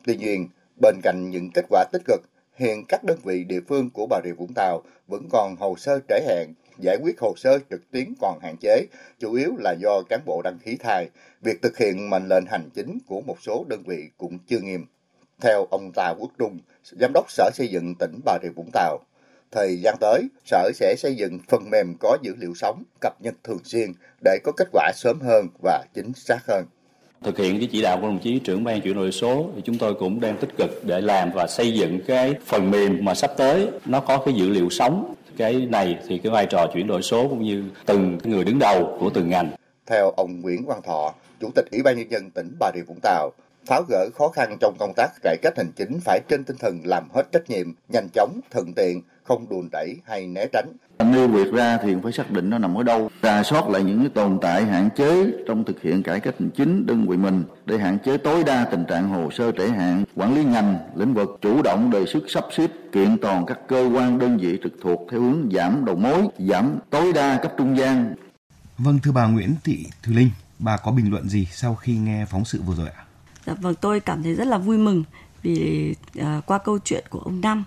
[0.05, 0.47] Tuy nhiên,
[0.81, 2.21] bên cạnh những kết quả tích cực,
[2.55, 5.99] hiện các đơn vị địa phương của Bà Rịa Vũng Tàu vẫn còn hồ sơ
[6.09, 8.85] trễ hẹn, giải quyết hồ sơ trực tuyến còn hạn chế,
[9.19, 11.09] chủ yếu là do cán bộ đăng ký thai.
[11.41, 14.85] Việc thực hiện mệnh lệnh hành chính của một số đơn vị cũng chưa nghiêm.
[15.41, 18.99] Theo ông Tà Quốc Trung, Giám đốc Sở Xây dựng tỉnh Bà Rịa Vũng Tàu,
[19.51, 23.35] thời gian tới, Sở sẽ xây dựng phần mềm có dữ liệu sống, cập nhật
[23.43, 23.91] thường xuyên
[24.23, 26.65] để có kết quả sớm hơn và chính xác hơn.
[27.23, 29.77] Thực hiện cái chỉ đạo của đồng chí trưởng ban chuyển đổi số thì chúng
[29.77, 33.31] tôi cũng đang tích cực để làm và xây dựng cái phần mềm mà sắp
[33.37, 35.13] tới nó có cái dữ liệu sống.
[35.37, 38.97] Cái này thì cái vai trò chuyển đổi số cũng như từng người đứng đầu
[38.99, 39.49] của từng ngành.
[39.85, 42.99] Theo ông Nguyễn Văn Thọ, Chủ tịch Ủy ban nhân dân tỉnh Bà Rịa Vũng
[43.01, 43.31] Tàu,
[43.67, 46.79] tháo gỡ khó khăn trong công tác cải cách hành chính phải trên tinh thần
[46.83, 50.71] làm hết trách nhiệm, nhanh chóng, thuận tiện, không đùn đẩy hay né tránh.
[50.99, 53.99] Nêu việc ra thì phải xác định nó nằm ở đâu, rà soát lại những
[53.99, 57.43] cái tồn tại hạn chế trong thực hiện cải cách hành chính đơn vị mình
[57.65, 61.13] để hạn chế tối đa tình trạng hồ sơ trễ hạn, quản lý ngành, lĩnh
[61.13, 64.73] vực chủ động đề xuất sắp xếp kiện toàn các cơ quan đơn vị trực
[64.81, 68.15] thuộc theo hướng giảm đầu mối, giảm tối đa cấp trung gian.
[68.77, 72.25] Vâng thưa bà Nguyễn Thị Thùy Linh, bà có bình luận gì sau khi nghe
[72.25, 73.04] phóng sự vừa rồi ạ?
[73.45, 75.03] Dạ vâng, tôi cảm thấy rất là vui mừng
[75.41, 77.63] vì uh, qua câu chuyện của ông Năm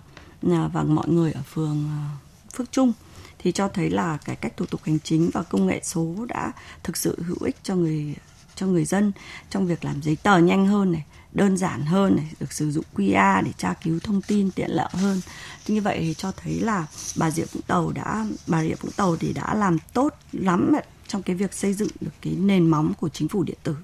[0.47, 2.93] uh, và mọi người ở phường uh, Phước Trung
[3.39, 6.53] thì cho thấy là cải cách thủ tục hành chính và công nghệ số đã
[6.83, 8.15] thực sự hữu ích cho người
[8.55, 9.13] cho người dân
[9.51, 12.85] trong việc làm giấy tờ nhanh hơn này đơn giản hơn này được sử dụng
[12.95, 15.21] QR để tra cứu thông tin tiện lợi hơn.
[15.69, 16.87] Như vậy thì cho thấy là
[17.17, 20.73] bà Rịa Vũng Tàu đã bà Rịa Vũng Tàu thì đã làm tốt lắm
[21.09, 23.77] trong cái việc xây dựng được cái nền móng của chính phủ điện tử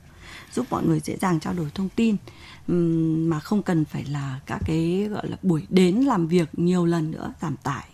[0.54, 2.16] giúp mọi người dễ dàng trao đổi thông tin.
[3.28, 7.10] Mà không cần phải là các cái gọi là buổi đến làm việc nhiều lần
[7.10, 7.88] nữa giảm tải.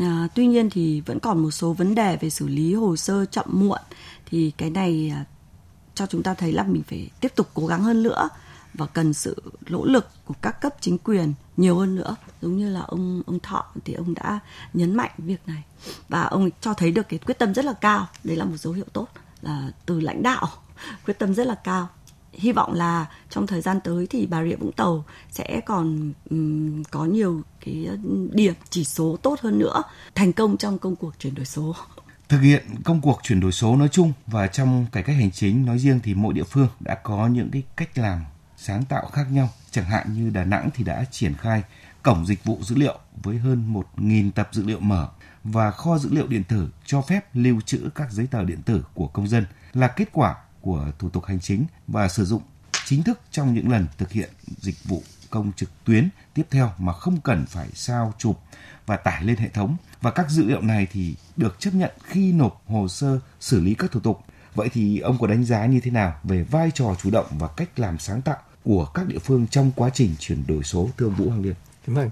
[0.00, 3.24] À, tuy nhiên thì vẫn còn một số vấn đề về xử lý hồ sơ
[3.24, 3.80] chậm muộn.
[4.26, 5.24] Thì cái này à,
[5.94, 8.28] cho chúng ta thấy là mình phải tiếp tục cố gắng hơn nữa
[8.74, 12.16] và cần sự nỗ lực của các cấp chính quyền nhiều hơn nữa.
[12.42, 14.40] Giống như là ông ông thọ thì ông đã
[14.74, 15.62] nhấn mạnh việc này.
[16.08, 18.08] Và ông cho thấy được cái quyết tâm rất là cao.
[18.24, 19.08] Đấy là một dấu hiệu tốt
[19.42, 20.48] là từ lãnh đạo
[21.04, 21.88] quyết tâm rất là cao
[22.32, 26.82] hy vọng là trong thời gian tới thì bà rịa vũng tàu sẽ còn um,
[26.82, 27.88] có nhiều cái
[28.32, 29.82] điểm chỉ số tốt hơn nữa
[30.14, 31.74] thành công trong công cuộc chuyển đổi số
[32.28, 35.66] Thực hiện công cuộc chuyển đổi số nói chung và trong cải cách hành chính
[35.66, 38.24] nói riêng thì mỗi địa phương đã có những cái cách làm
[38.56, 39.48] sáng tạo khác nhau.
[39.70, 41.62] Chẳng hạn như Đà Nẵng thì đã triển khai
[42.02, 45.08] cổng dịch vụ dữ liệu với hơn 1.000 tập dữ liệu mở
[45.44, 48.84] và kho dữ liệu điện tử cho phép lưu trữ các giấy tờ điện tử
[48.94, 50.34] của công dân là kết quả
[50.66, 52.42] của thủ tục hành chính và sử dụng
[52.84, 56.92] chính thức trong những lần thực hiện dịch vụ công trực tuyến tiếp theo mà
[56.92, 58.40] không cần phải sao chụp
[58.86, 62.32] và tải lên hệ thống và các dữ liệu này thì được chấp nhận khi
[62.32, 64.20] nộp hồ sơ xử lý các thủ tục.
[64.54, 67.48] Vậy thì ông có đánh giá như thế nào về vai trò chủ động và
[67.48, 71.06] cách làm sáng tạo của các địa phương trong quá trình chuyển đổi số thưa
[71.06, 71.54] ông Vũ Hoàng Liên?
[71.86, 72.10] Vâng,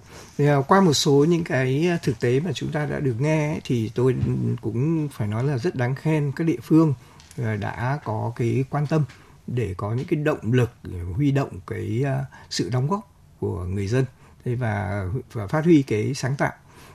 [0.69, 3.91] qua một số những cái à, thực tế mà chúng ta đã được nghe thì
[3.95, 4.17] tôi
[4.61, 6.95] cũng phải nói là rất đáng khen các địa phương
[7.43, 9.05] À, đã có cái quan tâm
[9.47, 10.71] để có những cái động lực
[11.15, 14.05] huy động cái à, sự đóng góp của người dân,
[14.45, 16.53] thế và và phát huy cái sáng tạo.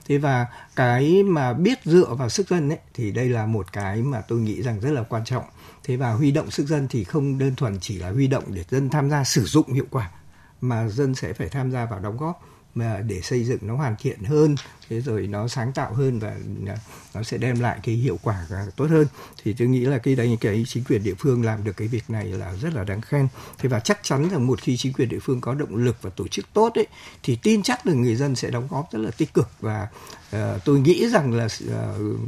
[0.08, 4.02] Thế và cái mà biết dựa vào sức dân ấy, thì đây là một cái
[4.02, 5.44] mà tôi nghĩ rằng rất là quan trọng.
[5.84, 8.64] Thế và huy động sức dân thì không đơn thuần chỉ là huy động để
[8.70, 10.12] dân tham gia sử dụng hiệu quả,
[10.62, 13.96] mà dân sẽ phải tham gia vào đóng góp mà để xây dựng nó hoàn
[14.00, 14.56] thiện hơn
[14.90, 16.36] thế rồi nó sáng tạo hơn và
[16.68, 16.78] à,
[17.14, 19.08] nó sẽ đem lại cái hiệu quả à, tốt hơn.
[19.44, 22.10] Thì tôi nghĩ là cái đấy cái chính quyền địa phương làm được cái việc
[22.10, 23.28] này là rất là đáng khen.
[23.58, 26.10] Thế và chắc chắn rằng một khi chính quyền địa phương có động lực và
[26.10, 26.88] tổ chức tốt ấy
[27.24, 29.50] thì tin chắc là người dân sẽ đóng góp rất là tích cực.
[29.60, 29.88] Và
[30.36, 32.20] uh, tôi nghĩ rằng là uh,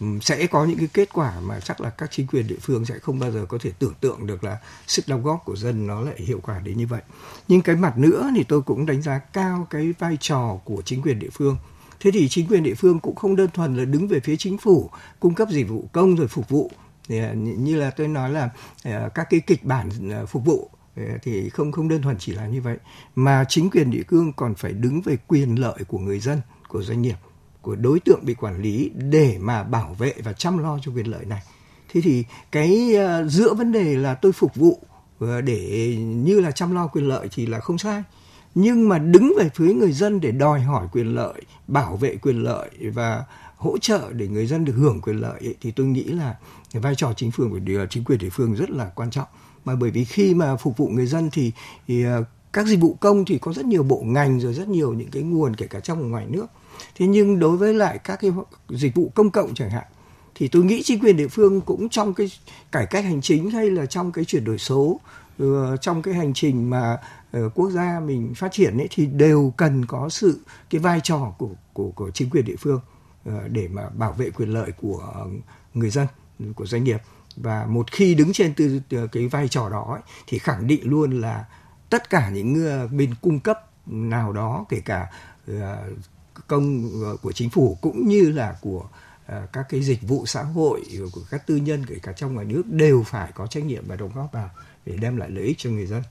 [0.00, 2.84] Ừ, sẽ có những cái kết quả mà chắc là các chính quyền địa phương
[2.84, 5.86] sẽ không bao giờ có thể tưởng tượng được là sức đóng góp của dân
[5.86, 7.02] nó lại hiệu quả đến như vậy.
[7.48, 11.02] Nhưng cái mặt nữa thì tôi cũng đánh giá cao cái vai trò của chính
[11.02, 11.56] quyền địa phương.
[12.00, 14.58] Thế thì chính quyền địa phương cũng không đơn thuần là đứng về phía chính
[14.58, 16.70] phủ, cung cấp dịch vụ công rồi phục vụ
[17.08, 18.50] thì à, như là tôi nói là
[18.82, 20.70] à, các cái kịch bản à, phục vụ
[21.22, 22.76] thì không không đơn thuần chỉ là như vậy
[23.14, 26.82] mà chính quyền địa phương còn phải đứng về quyền lợi của người dân, của
[26.82, 27.16] doanh nghiệp
[27.70, 31.06] của đối tượng bị quản lý để mà bảo vệ và chăm lo cho quyền
[31.06, 31.42] lợi này.
[31.92, 34.78] Thế thì cái ờ, giữa vấn đề là tôi phục vụ
[35.20, 38.02] ờ, để như là chăm lo quyền lợi thì là không sai.
[38.54, 42.42] Nhưng mà đứng về phía người dân để đòi hỏi quyền lợi bảo vệ quyền
[42.42, 43.24] lợi và
[43.56, 46.36] hỗ trợ để người dân được hưởng quyền lợi ấy, thì tôi nghĩ là
[46.72, 49.28] vai trò chính phủ của chính quyền địa phương rất là quan trọng.
[49.64, 51.52] Mà bởi vì khi mà phục vụ người dân thì,
[51.88, 54.92] thì ờ, các dịch vụ công thì có rất nhiều bộ ngành rồi rất nhiều
[54.92, 56.46] những cái nguồn kể cả trong và ngoài nước
[56.94, 58.30] thế nhưng đối với lại các cái
[58.68, 59.86] dịch vụ công cộng chẳng hạn
[60.40, 62.30] thì tôi nghĩ chính quyền địa phương cũng trong cái
[62.72, 65.00] cải cách hành chính hay là trong cái chuyển đổi số
[65.38, 66.98] ờ, trong cái hành trình mà
[67.32, 70.40] ờ, quốc gia mình phát triển ấy thì đều cần có sự
[70.70, 72.80] cái vai trò của của của chính quyền địa phương
[73.24, 75.26] ờ, để mà bảo vệ quyền lợi của
[75.74, 76.06] người dân
[76.54, 77.00] của doanh nghiệp.
[77.36, 80.80] Và một khi đứng trên từ, từ cái vai trò đó ấy, thì khẳng định
[80.90, 81.44] luôn là
[81.90, 82.54] tất cả những
[82.96, 85.10] bên cung cấp nào đó kể cả
[86.50, 88.88] công ờ, của chính phủ cũng như là của
[89.26, 90.80] ờ, các cái dịch vụ xã hội
[91.12, 93.96] của các tư nhân kể cả trong ngoài nước đều phải có trách nhiệm và
[93.96, 94.50] đóng góp vào
[94.86, 96.02] để đem lại lợi ích cho người dân.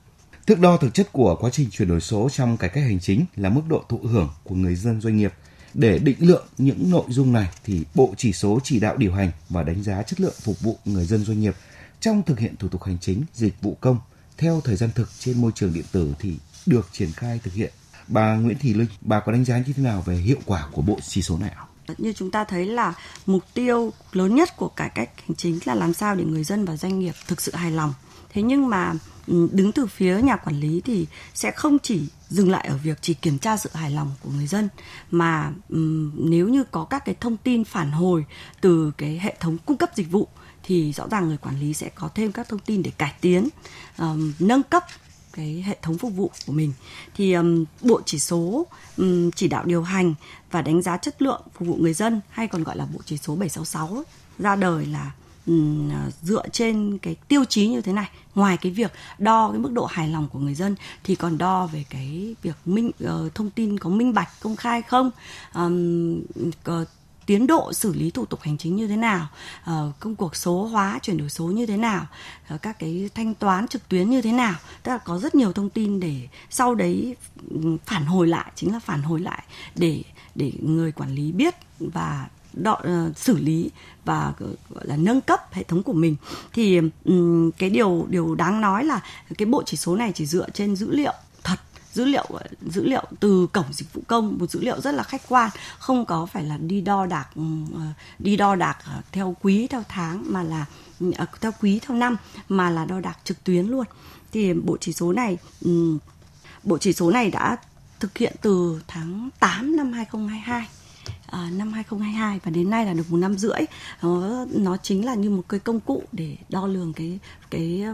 [0.46, 3.24] Thước đo thực chất của quá trình chuyển đổi số trong cải cách hành chính
[3.36, 5.32] là mức độ thụ hưởng của người dân doanh nghiệp.
[5.74, 9.30] Để định lượng những nội dung này thì Bộ Chỉ số chỉ đạo điều hành
[9.48, 11.54] và đánh giá chất lượng phục vụ người dân doanh nghiệp
[12.00, 13.98] trong thực hiện thủ tục hành chính, dịch vụ công
[14.38, 17.72] theo thời gian thực trên môi trường điện tử thì được triển khai thực hiện
[18.10, 20.82] Bà Nguyễn Thị Linh, bà có đánh giá như thế nào về hiệu quả của
[20.82, 21.64] bộ chỉ số này ạ?
[21.98, 22.94] Như chúng ta thấy là
[23.26, 26.64] mục tiêu lớn nhất của cải cách hành chính là làm sao để người dân
[26.64, 27.94] và doanh nghiệp thực sự hài lòng.
[28.32, 28.92] Thế nhưng mà
[29.26, 32.98] ừ, đứng từ phía nhà quản lý thì sẽ không chỉ dừng lại ở việc
[33.00, 34.68] chỉ kiểm tra sự hài lòng của người dân
[35.10, 38.24] mà um, nếu như có các cái thông tin phản hồi
[38.60, 40.28] từ cái hệ thống cung cấp dịch vụ
[40.62, 43.48] thì rõ ràng người quản lý sẽ có thêm các thông tin để cải tiến
[43.98, 44.84] um, nâng cấp
[45.32, 46.72] cái hệ thống phục vụ của mình.
[47.14, 48.66] Thì um, bộ chỉ số
[48.96, 50.14] um, chỉ đạo điều hành
[50.50, 53.16] và đánh giá chất lượng phục vụ người dân hay còn gọi là bộ chỉ
[53.16, 54.04] số 766 ấy,
[54.38, 55.12] ra đời là
[55.46, 55.90] um,
[56.22, 58.10] dựa trên cái tiêu chí như thế này.
[58.34, 61.66] Ngoài cái việc đo cái mức độ hài lòng của người dân thì còn đo
[61.66, 65.10] về cái việc minh uh, thông tin có minh bạch công khai không?
[65.54, 66.20] Um,
[67.30, 69.28] tiến độ xử lý thủ tục hành chính như thế nào
[69.64, 72.06] ờ, công cuộc số hóa chuyển đổi số như thế nào
[72.48, 74.54] ờ, các cái thanh toán trực tuyến như thế nào.
[74.82, 77.16] Tức là có rất nhiều thông tin để sau đấy
[77.50, 79.42] ừ, phản hồi lại chính là phản hồi lại
[79.74, 80.02] để
[80.34, 83.70] để người quản lý biết và đo, uh, xử lý
[84.04, 84.32] và
[84.70, 86.16] gọi là nâng cấp hệ thống của mình.
[86.52, 89.00] Thì um, cái điều điều đáng nói là
[89.38, 91.14] cái bộ chỉ số này chỉ dựa trên dữ liệu
[91.92, 92.26] dữ liệu
[92.66, 96.04] dữ liệu từ cổng dịch vụ công, một dữ liệu rất là khách quan, không
[96.04, 97.42] có phải là đi đo đạc ừ,
[97.74, 97.80] ờ,
[98.18, 100.66] đi đo đạc ờ, theo quý, theo tháng, mà là
[101.16, 102.16] ờ, theo quý, theo năm,
[102.48, 103.84] mà là đo đạc trực tuyến luôn.
[104.32, 105.98] Thì bộ chỉ số này ừ,
[106.62, 107.56] bộ chỉ số này đã
[108.00, 110.68] thực hiện từ tháng 8 năm 2022
[111.30, 113.60] à, năm 2022 và đến nay là được một năm rưỡi.
[114.02, 117.18] Nó nó chính là như một cái công cụ để đo lường cái
[117.50, 117.84] cái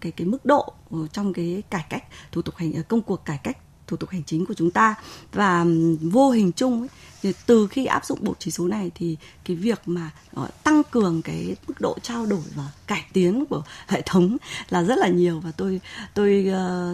[0.00, 0.72] cái cái mức độ
[1.12, 3.56] trong cái cải cách thủ tục hành công cuộc cải cách
[3.88, 4.94] thủ tục hành chính của chúng ta.
[5.32, 5.64] Và
[6.00, 6.88] vô hình chung
[7.22, 10.82] ấy, từ khi áp dụng bộ chỉ số này thì cái việc mà ờ, tăng
[10.90, 14.36] cường cái mức độ trao đổi và cải tiến của hệ thống
[14.68, 15.40] là rất là nhiều.
[15.40, 15.80] Và tôi
[16.14, 16.46] tôi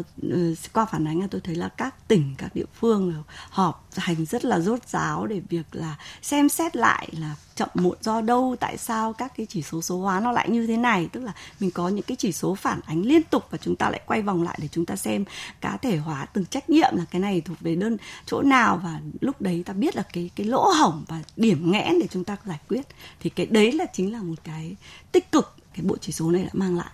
[0.02, 4.24] uh, qua phản ánh là tôi thấy là các tỉnh các địa phương họp hành
[4.24, 8.56] rất là rốt ráo để việc là xem xét lại là chậm muộn do đâu,
[8.60, 11.08] tại sao các cái chỉ số số hóa nó lại như thế này?
[11.12, 13.90] Tức là mình có những cái chỉ số phản ánh liên tục và chúng ta
[13.90, 15.24] lại quay vòng lại để chúng ta xem
[15.60, 18.80] cá thể hóa từng trách nhiệm là cái này thuộc về đơn chỗ nào.
[18.84, 22.24] Và lúc đấy ta biết là cái cái lỗ hổng và điểm nghẽn để chúng
[22.24, 22.82] ta giải quyết.
[23.20, 24.76] Thì cái đấy là chính là một cái
[25.12, 26.90] tích cực, cái bộ chỉ số này đã mang lại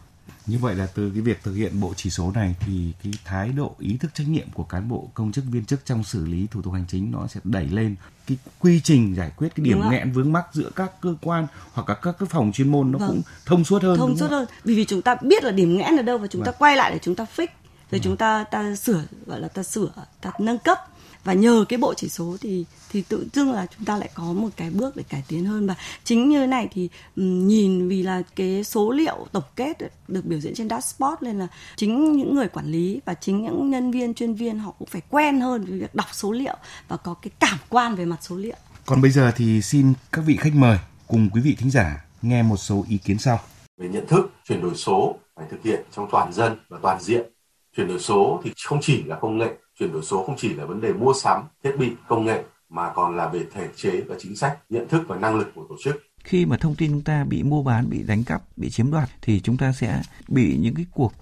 [0.46, 3.48] như vậy là từ cái việc thực hiện bộ chỉ số này thì cái thái
[3.48, 6.46] độ ý thức trách nhiệm của cán bộ công chức viên chức trong xử lý
[6.50, 9.80] thủ tục hành chính nó sẽ đẩy lên cái quy trình giải quyết cái điểm
[9.90, 12.98] nghẽn vướng mắc giữa các cơ quan hoặc các các cái phòng chuyên môn nó
[12.98, 13.08] vâng.
[13.08, 15.96] cũng thông suốt hơn thông suốt hơn vì vì chúng ta biết là điểm nghẽn
[15.96, 16.52] ở đâu và chúng vâng.
[16.52, 17.46] ta quay lại để chúng ta fix rồi
[17.90, 18.00] vâng.
[18.02, 19.88] chúng ta ta sửa gọi là ta sửa
[20.20, 20.78] ta nâng cấp
[21.24, 24.22] và nhờ cái bộ chỉ số thì thì tự dưng là chúng ta lại có
[24.22, 28.02] một cái bước để cải tiến hơn và chính như thế này thì nhìn vì
[28.02, 29.78] là cái số liệu tổng kết
[30.08, 33.70] được biểu diễn trên dashboard nên là chính những người quản lý và chính những
[33.70, 36.56] nhân viên chuyên viên họ cũng phải quen hơn với việc đọc số liệu
[36.88, 38.56] và có cái cảm quan về mặt số liệu.
[38.86, 42.42] Còn bây giờ thì xin các vị khách mời cùng quý vị thính giả nghe
[42.42, 43.40] một số ý kiến sau.
[43.78, 47.22] Về nhận thức chuyển đổi số phải thực hiện trong toàn dân và toàn diện.
[47.76, 49.48] Chuyển đổi số thì không chỉ là công nghệ
[49.80, 52.92] chuyển đổi số không chỉ là vấn đề mua sắm, thiết bị, công nghệ, mà
[52.94, 55.74] còn là về thể chế và chính sách, nhận thức và năng lực của tổ
[55.84, 55.96] chức.
[56.24, 59.08] Khi mà thông tin chúng ta bị mua bán, bị đánh cắp, bị chiếm đoạt
[59.22, 61.12] thì chúng ta sẽ bị những cái cuộc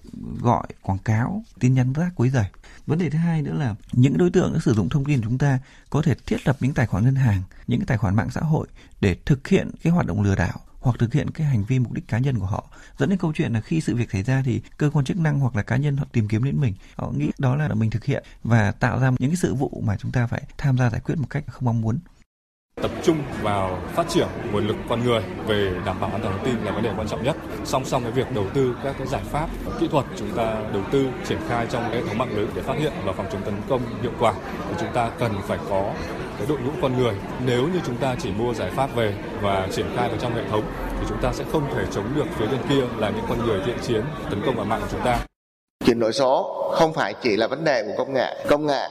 [0.41, 2.45] gọi, quảng cáo, tin nhắn rác quấy rầy.
[2.85, 5.27] Vấn đề thứ hai nữa là những đối tượng đã sử dụng thông tin của
[5.29, 8.15] chúng ta có thể thiết lập những tài khoản ngân hàng, những cái tài khoản
[8.15, 8.67] mạng xã hội
[9.01, 11.93] để thực hiện cái hoạt động lừa đảo hoặc thực hiện cái hành vi mục
[11.93, 12.63] đích cá nhân của họ.
[12.97, 15.39] Dẫn đến câu chuyện là khi sự việc xảy ra thì cơ quan chức năng
[15.39, 16.73] hoặc là cá nhân họ tìm kiếm đến mình.
[16.95, 19.97] Họ nghĩ đó là mình thực hiện và tạo ra những cái sự vụ mà
[19.97, 21.99] chúng ta phải tham gia giải quyết một cách không mong muốn.
[22.81, 26.45] Tập trung vào phát triển nguồn lực con người về đảm bảo an toàn thông
[26.45, 27.37] tin là vấn đề quan trọng nhất.
[27.65, 30.83] Song song với việc đầu tư các cái giải pháp kỹ thuật, chúng ta đầu
[30.91, 33.53] tư, triển khai trong hệ thống mạng lưới để phát hiện và phòng chống tấn
[33.69, 34.33] công hiệu quả,
[34.69, 35.93] thì chúng ta cần phải có
[36.39, 37.13] cái đội ngũ con người.
[37.45, 40.41] Nếu như chúng ta chỉ mua giải pháp về và triển khai vào trong hệ
[40.51, 40.63] thống,
[40.99, 43.59] thì chúng ta sẽ không thể chống được phía bên kia là những con người
[43.65, 45.19] thiện chiến tấn công vào mạng của chúng ta.
[45.85, 48.45] Chuyển đổi số không phải chỉ là vấn đề của công nghệ.
[48.49, 48.89] Công nghệ,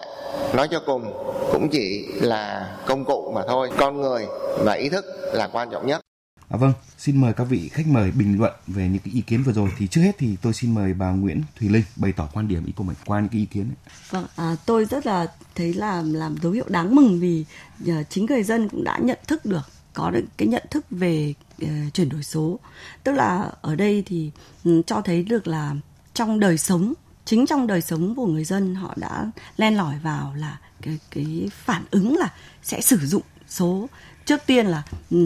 [0.55, 1.13] nói cho cùng,
[1.53, 4.27] cũng chỉ là công cụ mà thôi con người
[4.59, 6.01] và ý thức là quan trọng nhất
[6.49, 9.43] À, vâng, xin mời các vị khách mời bình luận về những cái ý kiến
[9.43, 9.71] vừa rồi.
[9.79, 12.67] Thì trước hết thì tôi xin mời bà Nguyễn Thùy Linh bày tỏ quan điểm
[12.67, 13.65] ý của mình qua những cái ý kiến.
[13.65, 13.93] Ấy.
[14.11, 17.45] Vâng, à, tôi rất là thấy là làm dấu hiệu đáng mừng vì
[17.87, 21.35] ờ, chính người dân cũng đã nhận thức được có được cái nhận thức về
[21.65, 22.59] uh, chuyển đổi số.
[23.05, 24.31] Tức là ở đây thì
[24.65, 25.75] um, cho thấy được là
[26.15, 30.35] trong đời sống chính trong đời sống của người dân họ đã len lỏi vào
[30.35, 32.33] là cái cái phản ứng là
[32.63, 33.89] sẽ sử dụng số
[34.29, 34.83] trước tiên là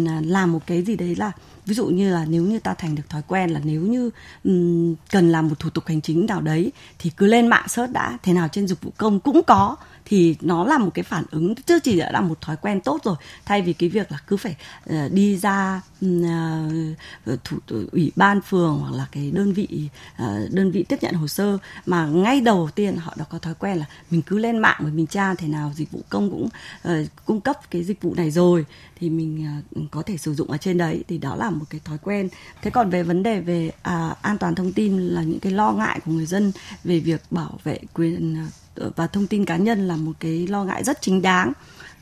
[0.07, 1.33] à, làm một cái gì đấy là
[1.67, 4.11] ví dụ như là nếu như ta thành được thói quen là nếu như
[4.45, 7.93] um, cần làm một thủ tục hành chính nào đấy thì cứ lên mạng search
[7.93, 11.25] đã thế nào trên dịch vụ công cũng có thì nó là một cái phản
[11.31, 13.17] ứng chứ chỉ đã là một thói quen tốt rồi.
[13.45, 14.57] Thay vì cái việc là cứ phải
[14.91, 19.89] uh, đi ra uh, thủ ờ, ủy ban phường hoặc là cái đơn vị
[20.23, 23.55] uh, đơn vị tiếp nhận hồ sơ mà ngay đầu tiên họ đã có thói
[23.55, 26.49] quen là mình cứ lên mạng rồi mình tra thế nào dịch vụ công cũng
[26.89, 28.67] uh, cung cấp cái dịch vụ này rồi
[29.01, 31.81] thì mình uh, có thể sử dụng ở trên đấy thì đó là một cái
[31.85, 32.29] thói quen.
[32.63, 35.73] Thế còn về vấn đề về uh, an toàn thông tin là những cái lo
[35.73, 36.53] ngại của người dân
[36.85, 40.65] về việc bảo vệ quyền uh, và thông tin cá nhân là một cái lo
[40.65, 41.53] ngại rất chính đáng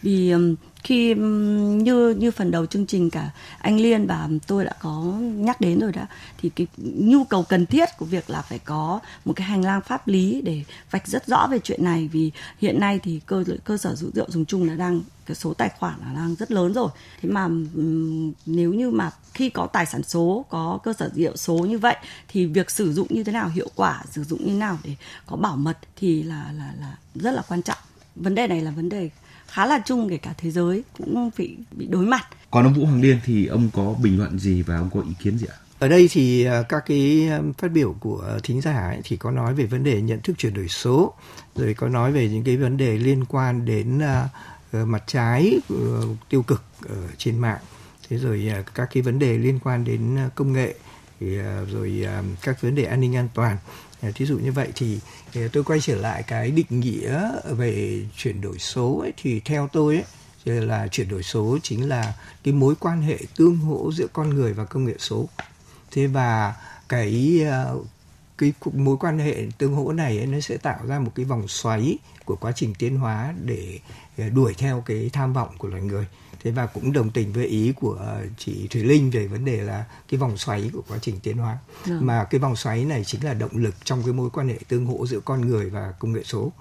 [0.03, 0.35] vì
[0.83, 5.61] khi như như phần đầu chương trình cả anh Liên và tôi đã có nhắc
[5.61, 6.07] đến rồi đã
[6.38, 9.81] thì cái nhu cầu cần thiết của việc là phải có một cái hành lang
[9.81, 12.09] pháp lý để vạch rất rõ về chuyện này.
[12.13, 15.55] Vì hiện nay thì cơ cơ sở dữ liệu dùng chung là đang, cái số
[15.55, 16.88] tài khoản là đang rất lớn rồi.
[17.23, 17.48] Thế mà
[18.46, 21.79] nếu như mà khi có tài sản số, có cơ sở dữ liệu số như
[21.79, 21.96] vậy,
[22.29, 24.94] thì việc sử dụng như thế nào, hiệu quả sử dụng như thế nào để
[25.27, 27.79] có bảo mật thì là là là rất là quan trọng.
[28.17, 29.11] Vấn đề này là vấn đề
[29.51, 32.27] khá là chung kể cả thế giới cũng bị bị đối mặt.
[32.51, 35.15] Còn ông Vũ Hoàng Liên thì ông có bình luận gì và ông có ý
[35.23, 35.57] kiến gì ạ?
[35.79, 39.31] Ở đây thì à, các cái à, phát biểu của thính giả ấy thì có
[39.31, 41.15] nói về vấn đề nhận thức chuyển đổi số,
[41.55, 45.79] rồi có nói về những cái vấn đề liên quan đến uh, mặt trái uh,
[46.29, 47.61] tiêu cực ở trên mạng,
[48.09, 50.75] thế rồi các cái vấn đề liên quan đến công nghệ,
[51.21, 51.38] thì,
[51.73, 52.07] rồi
[52.42, 53.57] các vấn đề an ninh an toàn.
[54.03, 54.98] Ờ, thí dụ như vậy thì
[55.35, 59.69] ờ, tôi quay trở lại cái định nghĩa về chuyển đổi số ấy, thì theo
[59.73, 64.07] tôi ấy, là chuyển đổi số chính là cái mối quan hệ tương hỗ giữa
[64.13, 65.29] con người và công nghệ số.
[65.90, 66.55] Thế và
[66.88, 67.79] cái ờ,
[68.38, 71.48] cái mối quan hệ tương hỗ này ấy, nó sẽ tạo ra một cái vòng
[71.48, 73.79] xoáy của quá trình tiến hóa để
[74.35, 76.07] đuổi theo cái tham vọng của loài người
[76.45, 78.07] thế và cũng đồng tình với ý của
[78.38, 81.59] chị Thùy Linh về vấn đề là cái vòng xoáy của quá trình tiến hóa.
[81.87, 81.99] Ừ.
[82.01, 84.87] mà cái vòng xoáy này chính là động lực trong cái mối quan hệ tương
[84.87, 86.53] hỗ giữa con người và công nghệ số.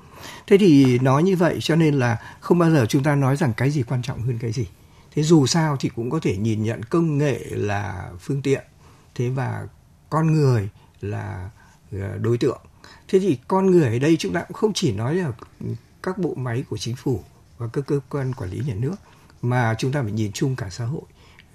[0.48, 3.54] Thế thì nói như vậy cho nên là không bao giờ chúng ta nói rằng
[3.58, 4.68] cái gì quan trọng hơn cái gì.
[5.16, 8.64] Thế dù sao thì cũng có thể nhìn nhận công nghệ là phương tiện
[9.16, 9.68] thế và
[10.10, 10.70] con người
[11.02, 11.50] là
[11.92, 12.62] ờ, đối tượng.
[13.08, 15.32] Thế thì con người ở đây chúng ta cũng không chỉ nói là
[16.04, 17.24] các bộ máy của chính phủ
[17.58, 18.96] và các cơ quan quản lý nhà nước
[19.42, 21.02] mà chúng ta phải nhìn chung cả xã hội.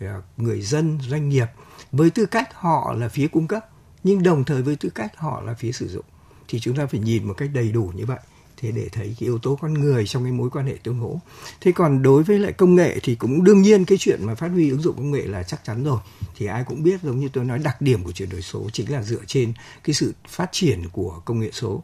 [0.00, 1.46] Ờ, người dân, doanh nghiệp,
[1.92, 3.66] với tư cách họ là phía cung cấp,
[4.04, 6.04] nhưng đồng thời với tư cách họ là phía sử dụng.
[6.48, 8.18] Thì chúng ta phải nhìn một cách đầy đủ như vậy,
[8.56, 11.20] thế để thấy cái yếu tố con người trong cái mối quan hệ tương hỗ.
[11.60, 14.48] Thế còn đối với lại công nghệ thì cũng đương nhiên cái chuyện mà phát
[14.48, 15.98] huy ứng dụng công nghệ là chắc chắn rồi.
[16.36, 18.92] Thì ai cũng biết giống như tôi nói, đặc điểm của chuyển đổi số chính
[18.92, 19.52] là dựa trên
[19.84, 21.82] cái sự phát triển của công nghệ số.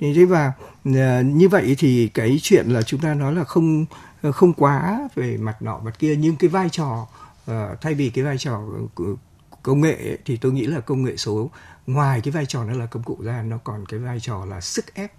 [0.00, 0.52] Thế và
[0.84, 3.86] ờ, như vậy thì cái chuyện là chúng ta nói là không
[4.24, 7.06] Ờ, không quá về mặt nọ mặt kia nhưng cái vai trò
[7.46, 8.60] ờ, thay vì cái vai trò
[9.62, 11.50] công nghệ ấy, thì tôi nghĩ là công nghệ số
[11.86, 14.60] ngoài cái vai trò nó là công cụ ra nó còn cái vai trò là
[14.60, 15.12] sức ép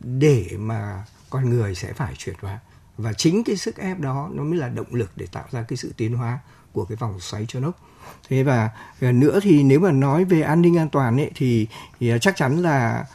[0.00, 2.58] để mà con người sẽ phải chuyển hóa.
[2.98, 5.76] Và chính cái sức ép đó nó mới là động lực để tạo ra cái
[5.76, 6.38] sự tiến hóa
[6.72, 7.78] của cái vòng xoáy cho nốc
[8.28, 8.70] thế và
[9.00, 11.66] ờ, nữa thì nếu mà nói về an ninh an toàn ấy thì,
[12.00, 13.06] thì chắc chắn là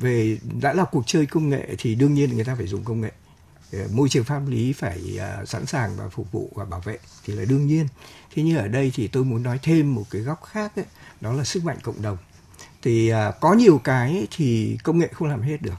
[0.00, 3.00] về đã là cuộc chơi công nghệ thì đương nhiên người ta phải dùng công
[3.00, 3.12] nghệ.
[3.72, 6.98] Ờ, môi trường pháp lý phải ờ, sẵn sàng và phục vụ và bảo vệ
[7.24, 7.86] thì là đương nhiên.
[8.34, 10.84] Thế nhưng ở đây thì tôi muốn nói thêm một cái góc khác ấy,
[11.20, 12.16] đó là sức mạnh cộng đồng.
[12.82, 15.74] Thì ờ, có nhiều cái thì công nghệ không làm hết được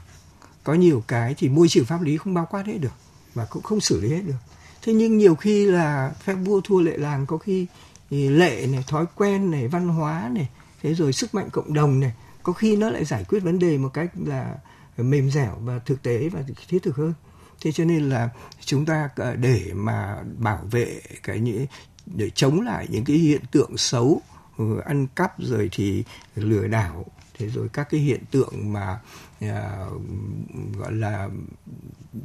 [0.64, 2.92] có nhiều cái thì môi trường pháp lý không bao quát hết được
[3.34, 4.34] và cũng không xử lý hết được.
[4.82, 7.66] Thế nhưng nhiều khi là phép vua thua lệ làng có khi
[8.10, 10.48] lệ này thói quen này văn hóa này
[10.82, 12.12] thế rồi sức mạnh cộng đồng này
[12.42, 14.54] có khi nó lại giải quyết vấn đề một cách là
[14.96, 17.14] mềm dẻo và thực tế và thiết thực hơn
[17.60, 18.28] thế cho nên là
[18.64, 21.66] chúng ta ờ, để mà bảo vệ cái những
[22.06, 24.22] để chống lại những cái hiện tượng xấu
[24.58, 26.04] ừ, ăn cắp rồi thì
[26.34, 27.04] lừa đảo
[27.38, 28.98] thế rồi các cái hiện tượng mà
[29.40, 29.86] à,
[30.78, 31.28] gọi là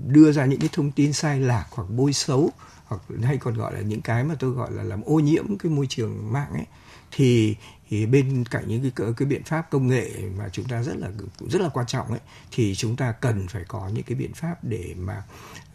[0.08, 2.52] đưa ra những cái thông tin sai lạc hoặc bôi xấu
[2.86, 5.72] hoặc hay còn gọi là những cái mà tôi gọi là làm ô nhiễm cái
[5.72, 6.66] môi trường mạng ấy
[7.12, 7.56] thì
[7.90, 11.10] thì bên cạnh những cái cái biện pháp công nghệ mà chúng ta rất là
[11.50, 12.20] rất là quan trọng ấy
[12.52, 15.24] thì chúng ta cần phải có những cái biện pháp để mà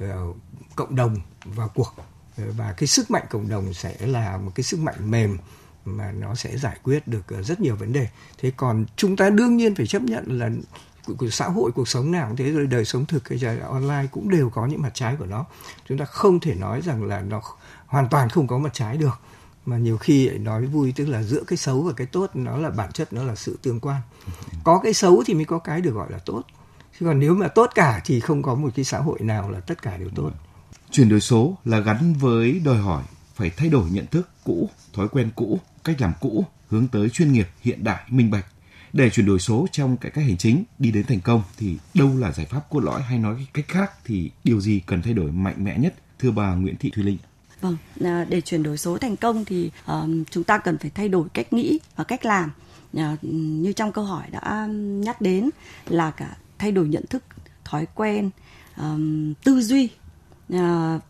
[0.04, 0.36] uh,
[0.76, 1.94] cộng đồng vào cuộc.
[2.36, 5.38] Ờ, và cái sức mạnh cộng đồng sẽ là một cái sức mạnh mềm
[5.84, 8.08] mà nó sẽ giải quyết được ờ, rất nhiều vấn đề.
[8.38, 10.50] Thế còn chúng ta đương nhiên phải chấp nhận là
[11.18, 14.06] của xã hội cuộc sống nào cũng thế rồi đời sống thực hay là online
[14.10, 15.46] cũng đều có những mặt trái của nó.
[15.88, 17.42] Chúng ta không thể nói rằng là nó
[17.86, 19.20] hoàn toàn không có mặt trái được
[19.70, 22.70] mà nhiều khi nói vui, tức là giữa cái xấu và cái tốt, nó là
[22.70, 24.00] bản chất, nó là sự tương quan.
[24.64, 26.42] Có cái xấu thì mới có cái được gọi là tốt.
[27.00, 29.60] Chứ còn nếu mà tốt cả thì không có một cái xã hội nào là
[29.60, 30.30] tất cả đều tốt.
[30.90, 33.02] Chuyển đổi số là gắn với đòi hỏi
[33.34, 37.32] phải thay đổi nhận thức cũ, thói quen cũ, cách làm cũ, hướng tới chuyên
[37.32, 38.46] nghiệp, hiện đại, minh bạch.
[38.92, 42.10] Để chuyển đổi số trong cải cách hành chính đi đến thành công thì đâu
[42.18, 45.32] là giải pháp cốt lõi hay nói cách khác thì điều gì cần thay đổi
[45.32, 47.18] mạnh mẽ nhất, thưa bà Nguyễn Thị Thùy Linh?
[47.60, 51.08] Vâng, à, để chuyển đổi số thành công thì à, chúng ta cần phải thay
[51.08, 52.50] đổi cách nghĩ và cách làm.
[52.96, 55.50] Uh, như trong câu hỏi đã nhắc đến
[55.88, 57.22] là cả thay đổi nhận thức,
[57.64, 58.30] thói quen,
[59.44, 59.88] tư duy.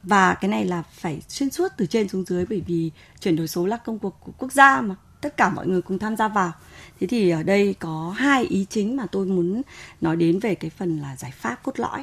[0.02, 2.90] Và cái này là phải xuyên suốt từ trên xuống dưới bởi vì
[3.20, 5.98] chuyển đổi số là công cuộc của quốc gia mà tất cả mọi người cùng
[5.98, 6.52] tham gia vào.
[7.00, 9.62] Thế thì ở đây có hai ý chính mà tôi muốn
[10.00, 12.02] nói đến về cái phần là giải pháp cốt lõi.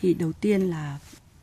[0.00, 0.98] Thì đầu tiên là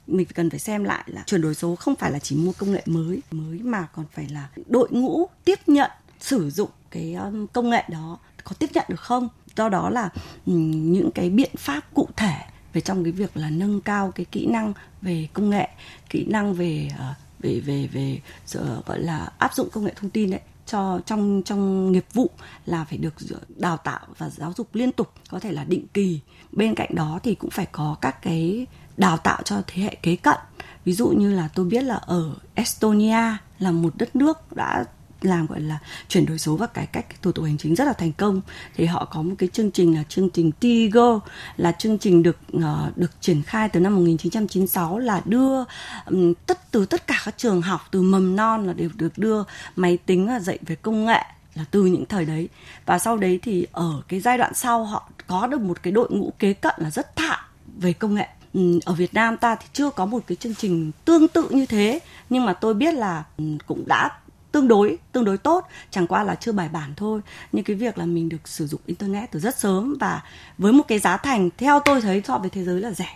[0.08, 2.72] mình cần phải xem lại là chuyển đổi số không phải là chỉ mua công
[2.72, 7.48] nghệ mới mới mà còn phải là đội ngũ tiếp nhận, sử dụng cái um,
[7.48, 9.30] công nghệ đó có tiếp nhận được không?
[9.56, 10.10] Do đó là
[10.46, 12.36] những cái biện pháp cụ thể
[12.74, 15.70] về trong cái việc là nâng cao cái kỹ năng về công nghệ,
[16.10, 18.20] kỹ năng về ờ, về về về
[18.54, 22.30] ờ, gọi là áp dụng công nghệ thông tin đấy cho trong trong nghiệp vụ
[22.66, 23.14] là phải được
[23.58, 26.20] đào tạo và giáo dục liên tục, có thể là định kỳ.
[26.52, 28.68] Bên cạnh đó thì cũng phải có các cái
[28.98, 30.38] đào tạo cho thế hệ kế cận.
[30.86, 34.86] Ví dụ như là tôi biết là ở Estonia là một đất nước đã
[35.22, 37.94] làm gọi là chuyển đổi số và cải cách thủ tục hành chính rất là
[37.94, 38.42] thành công.
[38.76, 41.20] Thì họ có một cái chương trình là chương trình Tigo
[41.58, 45.64] là chương trình được uh, được triển khai từ năm 1996 là đưa
[46.06, 49.44] um, tất từ tất cả các trường học từ mầm non là đều được đưa
[49.76, 51.22] máy tính là dạy về công nghệ
[51.56, 52.50] là từ những thời đấy.
[52.86, 56.08] Và sau đấy thì ở cái giai đoạn sau họ có được một cái đội
[56.12, 57.38] ngũ kế cận là rất thạo
[57.78, 58.28] về công nghệ.
[58.56, 61.66] Ừ, ở Việt Nam ta thì chưa có một cái chương trình tương tự như
[61.66, 62.00] thế,
[62.30, 64.10] nhưng mà tôi biết là ừ, cũng đã
[64.52, 67.22] tương đối tương đối tốt, chẳng qua là chưa bài bản thôi.
[67.52, 70.22] Nhưng cái việc là mình được sử dụng internet từ rất sớm và
[70.58, 73.10] với một cái giá thành, theo tôi thấy so với thế giới là rẻ.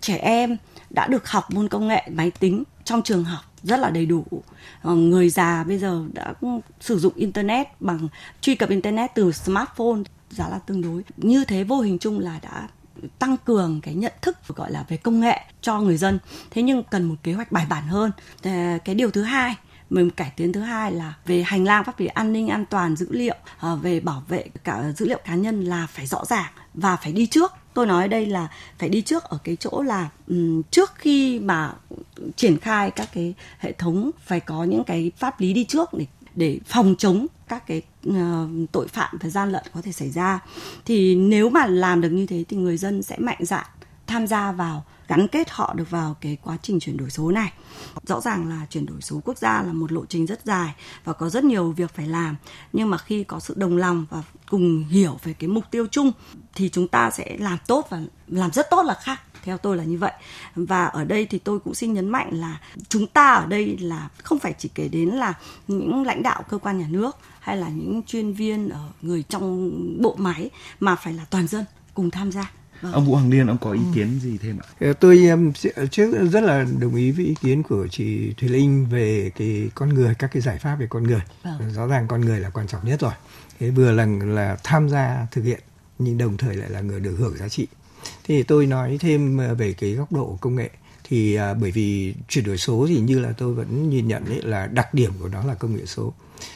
[0.00, 0.56] Trẻ em
[0.90, 4.24] đã được học môn công nghệ, máy tính trong trường học rất là đầy đủ.
[4.82, 6.34] Ờ, người già bây giờ đã
[6.80, 8.08] sử dụng internet bằng
[8.40, 11.04] truy cập internet từ smartphone, giá là tương đối.
[11.16, 12.68] Như thế vô hình chung là đã
[13.18, 16.18] tăng cường cái nhận thức gọi là về công nghệ cho người dân.
[16.50, 18.10] Thế nhưng cần một kế hoạch bài bản hơn.
[18.84, 19.56] Cái điều thứ hai
[19.90, 22.96] mình cải tiến thứ hai là về hành lang pháp lý an ninh an toàn
[22.96, 26.52] dữ liệu ờ, về bảo vệ cả dữ liệu cá nhân là phải rõ ràng
[26.74, 27.52] và phải đi trước.
[27.74, 31.72] Tôi nói đây là phải đi trước ở cái chỗ là um, trước khi mà
[32.36, 36.06] triển khai các cái hệ thống phải có những cái pháp lý đi trước để
[36.38, 38.14] để phòng chống các cái uh,
[38.72, 40.40] tội phạm và gian lận có thể xảy ra.
[40.84, 43.66] Thì nếu mà làm được như thế thì người dân sẽ mạnh dạn
[44.06, 47.52] tham gia vào gắn kết họ được vào cái quá trình chuyển đổi số này.
[48.02, 51.12] Rõ ràng là chuyển đổi số quốc gia là một lộ trình rất dài và
[51.12, 52.36] có rất nhiều việc phải làm.
[52.72, 56.12] Nhưng mà khi có sự đồng lòng và cùng hiểu về cái mục tiêu chung
[56.54, 59.20] thì chúng ta sẽ làm tốt và làm rất tốt là khác.
[59.42, 60.12] Theo tôi là như vậy.
[60.54, 64.08] Và ở đây thì tôi cũng xin nhấn mạnh là chúng ta ở đây là
[64.22, 65.34] không phải chỉ kể đến là
[65.68, 69.72] những lãnh đạo cơ quan nhà nước hay là những chuyên viên ở người trong
[70.02, 70.50] bộ máy
[70.80, 72.50] mà phải là toàn dân cùng tham gia.
[72.82, 72.92] Vâng.
[72.92, 73.86] Ông Vũ Hoàng Liên ông có ý ừ.
[73.94, 74.66] kiến gì thêm ạ?
[74.80, 75.28] Ờ, tôi
[75.90, 79.88] trước rất là đồng ý với ý kiến của chị Thùy Linh về cái con
[79.88, 81.20] người các cái giải pháp về con người.
[81.44, 81.72] Vâng.
[81.74, 83.12] Rõ ràng con người là quan trọng nhất rồi.
[83.60, 85.60] Thế vừa là là tham gia thực hiện
[85.98, 87.66] nhưng đồng thời lại là người được hưởng giá trị.
[88.24, 90.70] Thì tôi nói thêm ờ, về cái góc độ công nghệ
[91.04, 94.42] thì à, bởi vì chuyển đổi số thì như là tôi vẫn nhìn nhận ấy
[94.42, 96.12] là đặc điểm của nó là công nghệ số.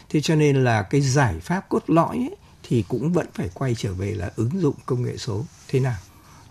[0.08, 3.74] Thế cho nên là cái giải pháp cốt lõi ấy, thì cũng vẫn phải quay
[3.74, 5.96] trở về là ứng dụng công nghệ số thế nào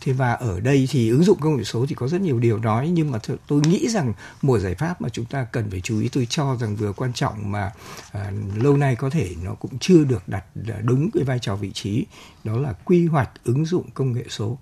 [0.02, 2.60] Thế và ở đây thì ứng dụng công nghệ số thì có rất nhiều điều
[2.60, 6.00] nói nhưng mà tôi nghĩ rằng một giải pháp mà chúng ta cần phải chú
[6.00, 7.72] ý tôi cho rằng vừa quan trọng mà
[8.12, 11.56] à, lâu nay có thể nó cũng chưa được đặt à, đúng cái vai trò
[11.56, 12.06] vị trí
[12.44, 14.58] đó là quy hoạch ứng dụng công nghệ số.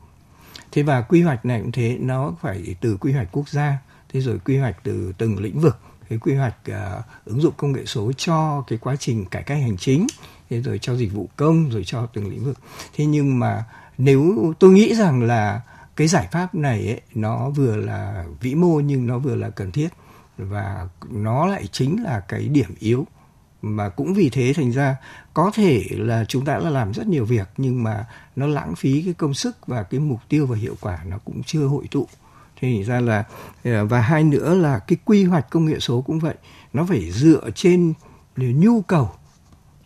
[0.72, 3.78] Thế và quy hoạch này cũng thế nó phải từ quy hoạch quốc gia
[4.14, 5.78] thế rồi quy hoạch từ từng lĩnh vực
[6.10, 9.58] cái quy hoạch uh, ứng dụng công nghệ số cho cái quá trình cải cách
[9.62, 10.08] hành chính
[10.50, 12.58] thế rồi cho dịch vụ công rồi cho từng lĩnh vực
[12.96, 13.64] thế nhưng mà
[14.00, 15.62] nếu tôi nghĩ rằng là
[15.96, 19.72] cái giải pháp này ấy, nó vừa là vĩ mô nhưng nó vừa là cần
[19.72, 19.90] thiết
[20.38, 23.06] và nó lại chính là cái điểm yếu.
[23.62, 24.96] Mà cũng vì thế thành ra
[25.34, 29.02] có thể là chúng ta đã làm rất nhiều việc nhưng mà nó lãng phí
[29.02, 32.08] cái công sức và cái mục tiêu và hiệu quả nó cũng chưa hội tụ.
[32.62, 33.24] Thì ra là
[33.64, 36.36] ờ, và hai nữa là cái quy hoạch công nghệ số cũng vậy.
[36.74, 37.94] Nó phải dựa trên
[38.38, 39.12] nhu cầu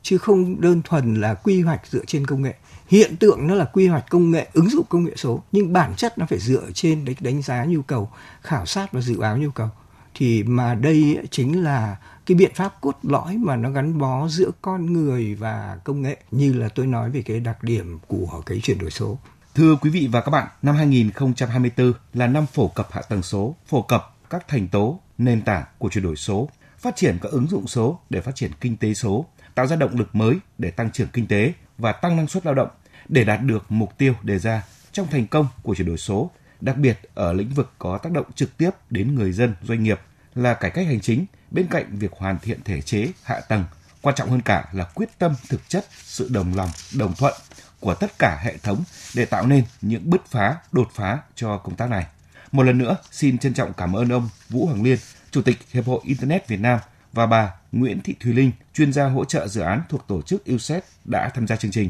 [0.01, 2.55] chứ không đơn thuần là quy hoạch dựa trên công nghệ
[2.93, 5.93] hiện tượng nó là quy hoạch công nghệ ứng dụng công nghệ số nhưng bản
[5.97, 8.09] chất nó phải dựa trên đánh đánh giá nhu cầu
[8.41, 9.69] khảo sát và dự báo nhu cầu
[10.15, 14.51] thì mà đây chính là cái biện pháp cốt lõi mà nó gắn bó giữa
[14.61, 18.59] con người và công nghệ như là tôi nói về cái đặc điểm của cái
[18.63, 19.17] chuyển đổi số.
[19.55, 23.55] Thưa quý vị và các bạn, năm 2024 là năm phổ cập hạ tầng số,
[23.67, 27.47] phổ cập các thành tố, nền tảng của chuyển đổi số, phát triển các ứng
[27.47, 29.25] dụng số để phát triển kinh tế số,
[29.55, 32.55] tạo ra động lực mới để tăng trưởng kinh tế và tăng năng suất lao
[32.55, 32.69] động
[33.09, 36.31] để đạt được mục tiêu đề ra trong thành công của chuyển đổi số,
[36.61, 39.99] đặc biệt ở lĩnh vực có tác động trực tiếp đến người dân, doanh nghiệp
[40.35, 43.63] là cải cách hành chính bên cạnh việc hoàn thiện thể chế, hạ tầng,
[44.01, 47.33] quan trọng hơn cả là quyết tâm thực chất, sự đồng lòng, đồng thuận
[47.79, 48.83] của tất cả hệ thống
[49.15, 52.05] để tạo nên những bứt phá, đột phá cho công tác này.
[52.51, 54.97] Một lần nữa, xin trân trọng cảm ơn ông Vũ Hoàng Liên,
[55.31, 56.79] Chủ tịch Hiệp hội Internet Việt Nam
[57.13, 60.43] và bà Nguyễn Thị Thùy Linh, chuyên gia hỗ trợ dự án thuộc tổ chức
[60.53, 61.89] USET đã tham gia chương trình.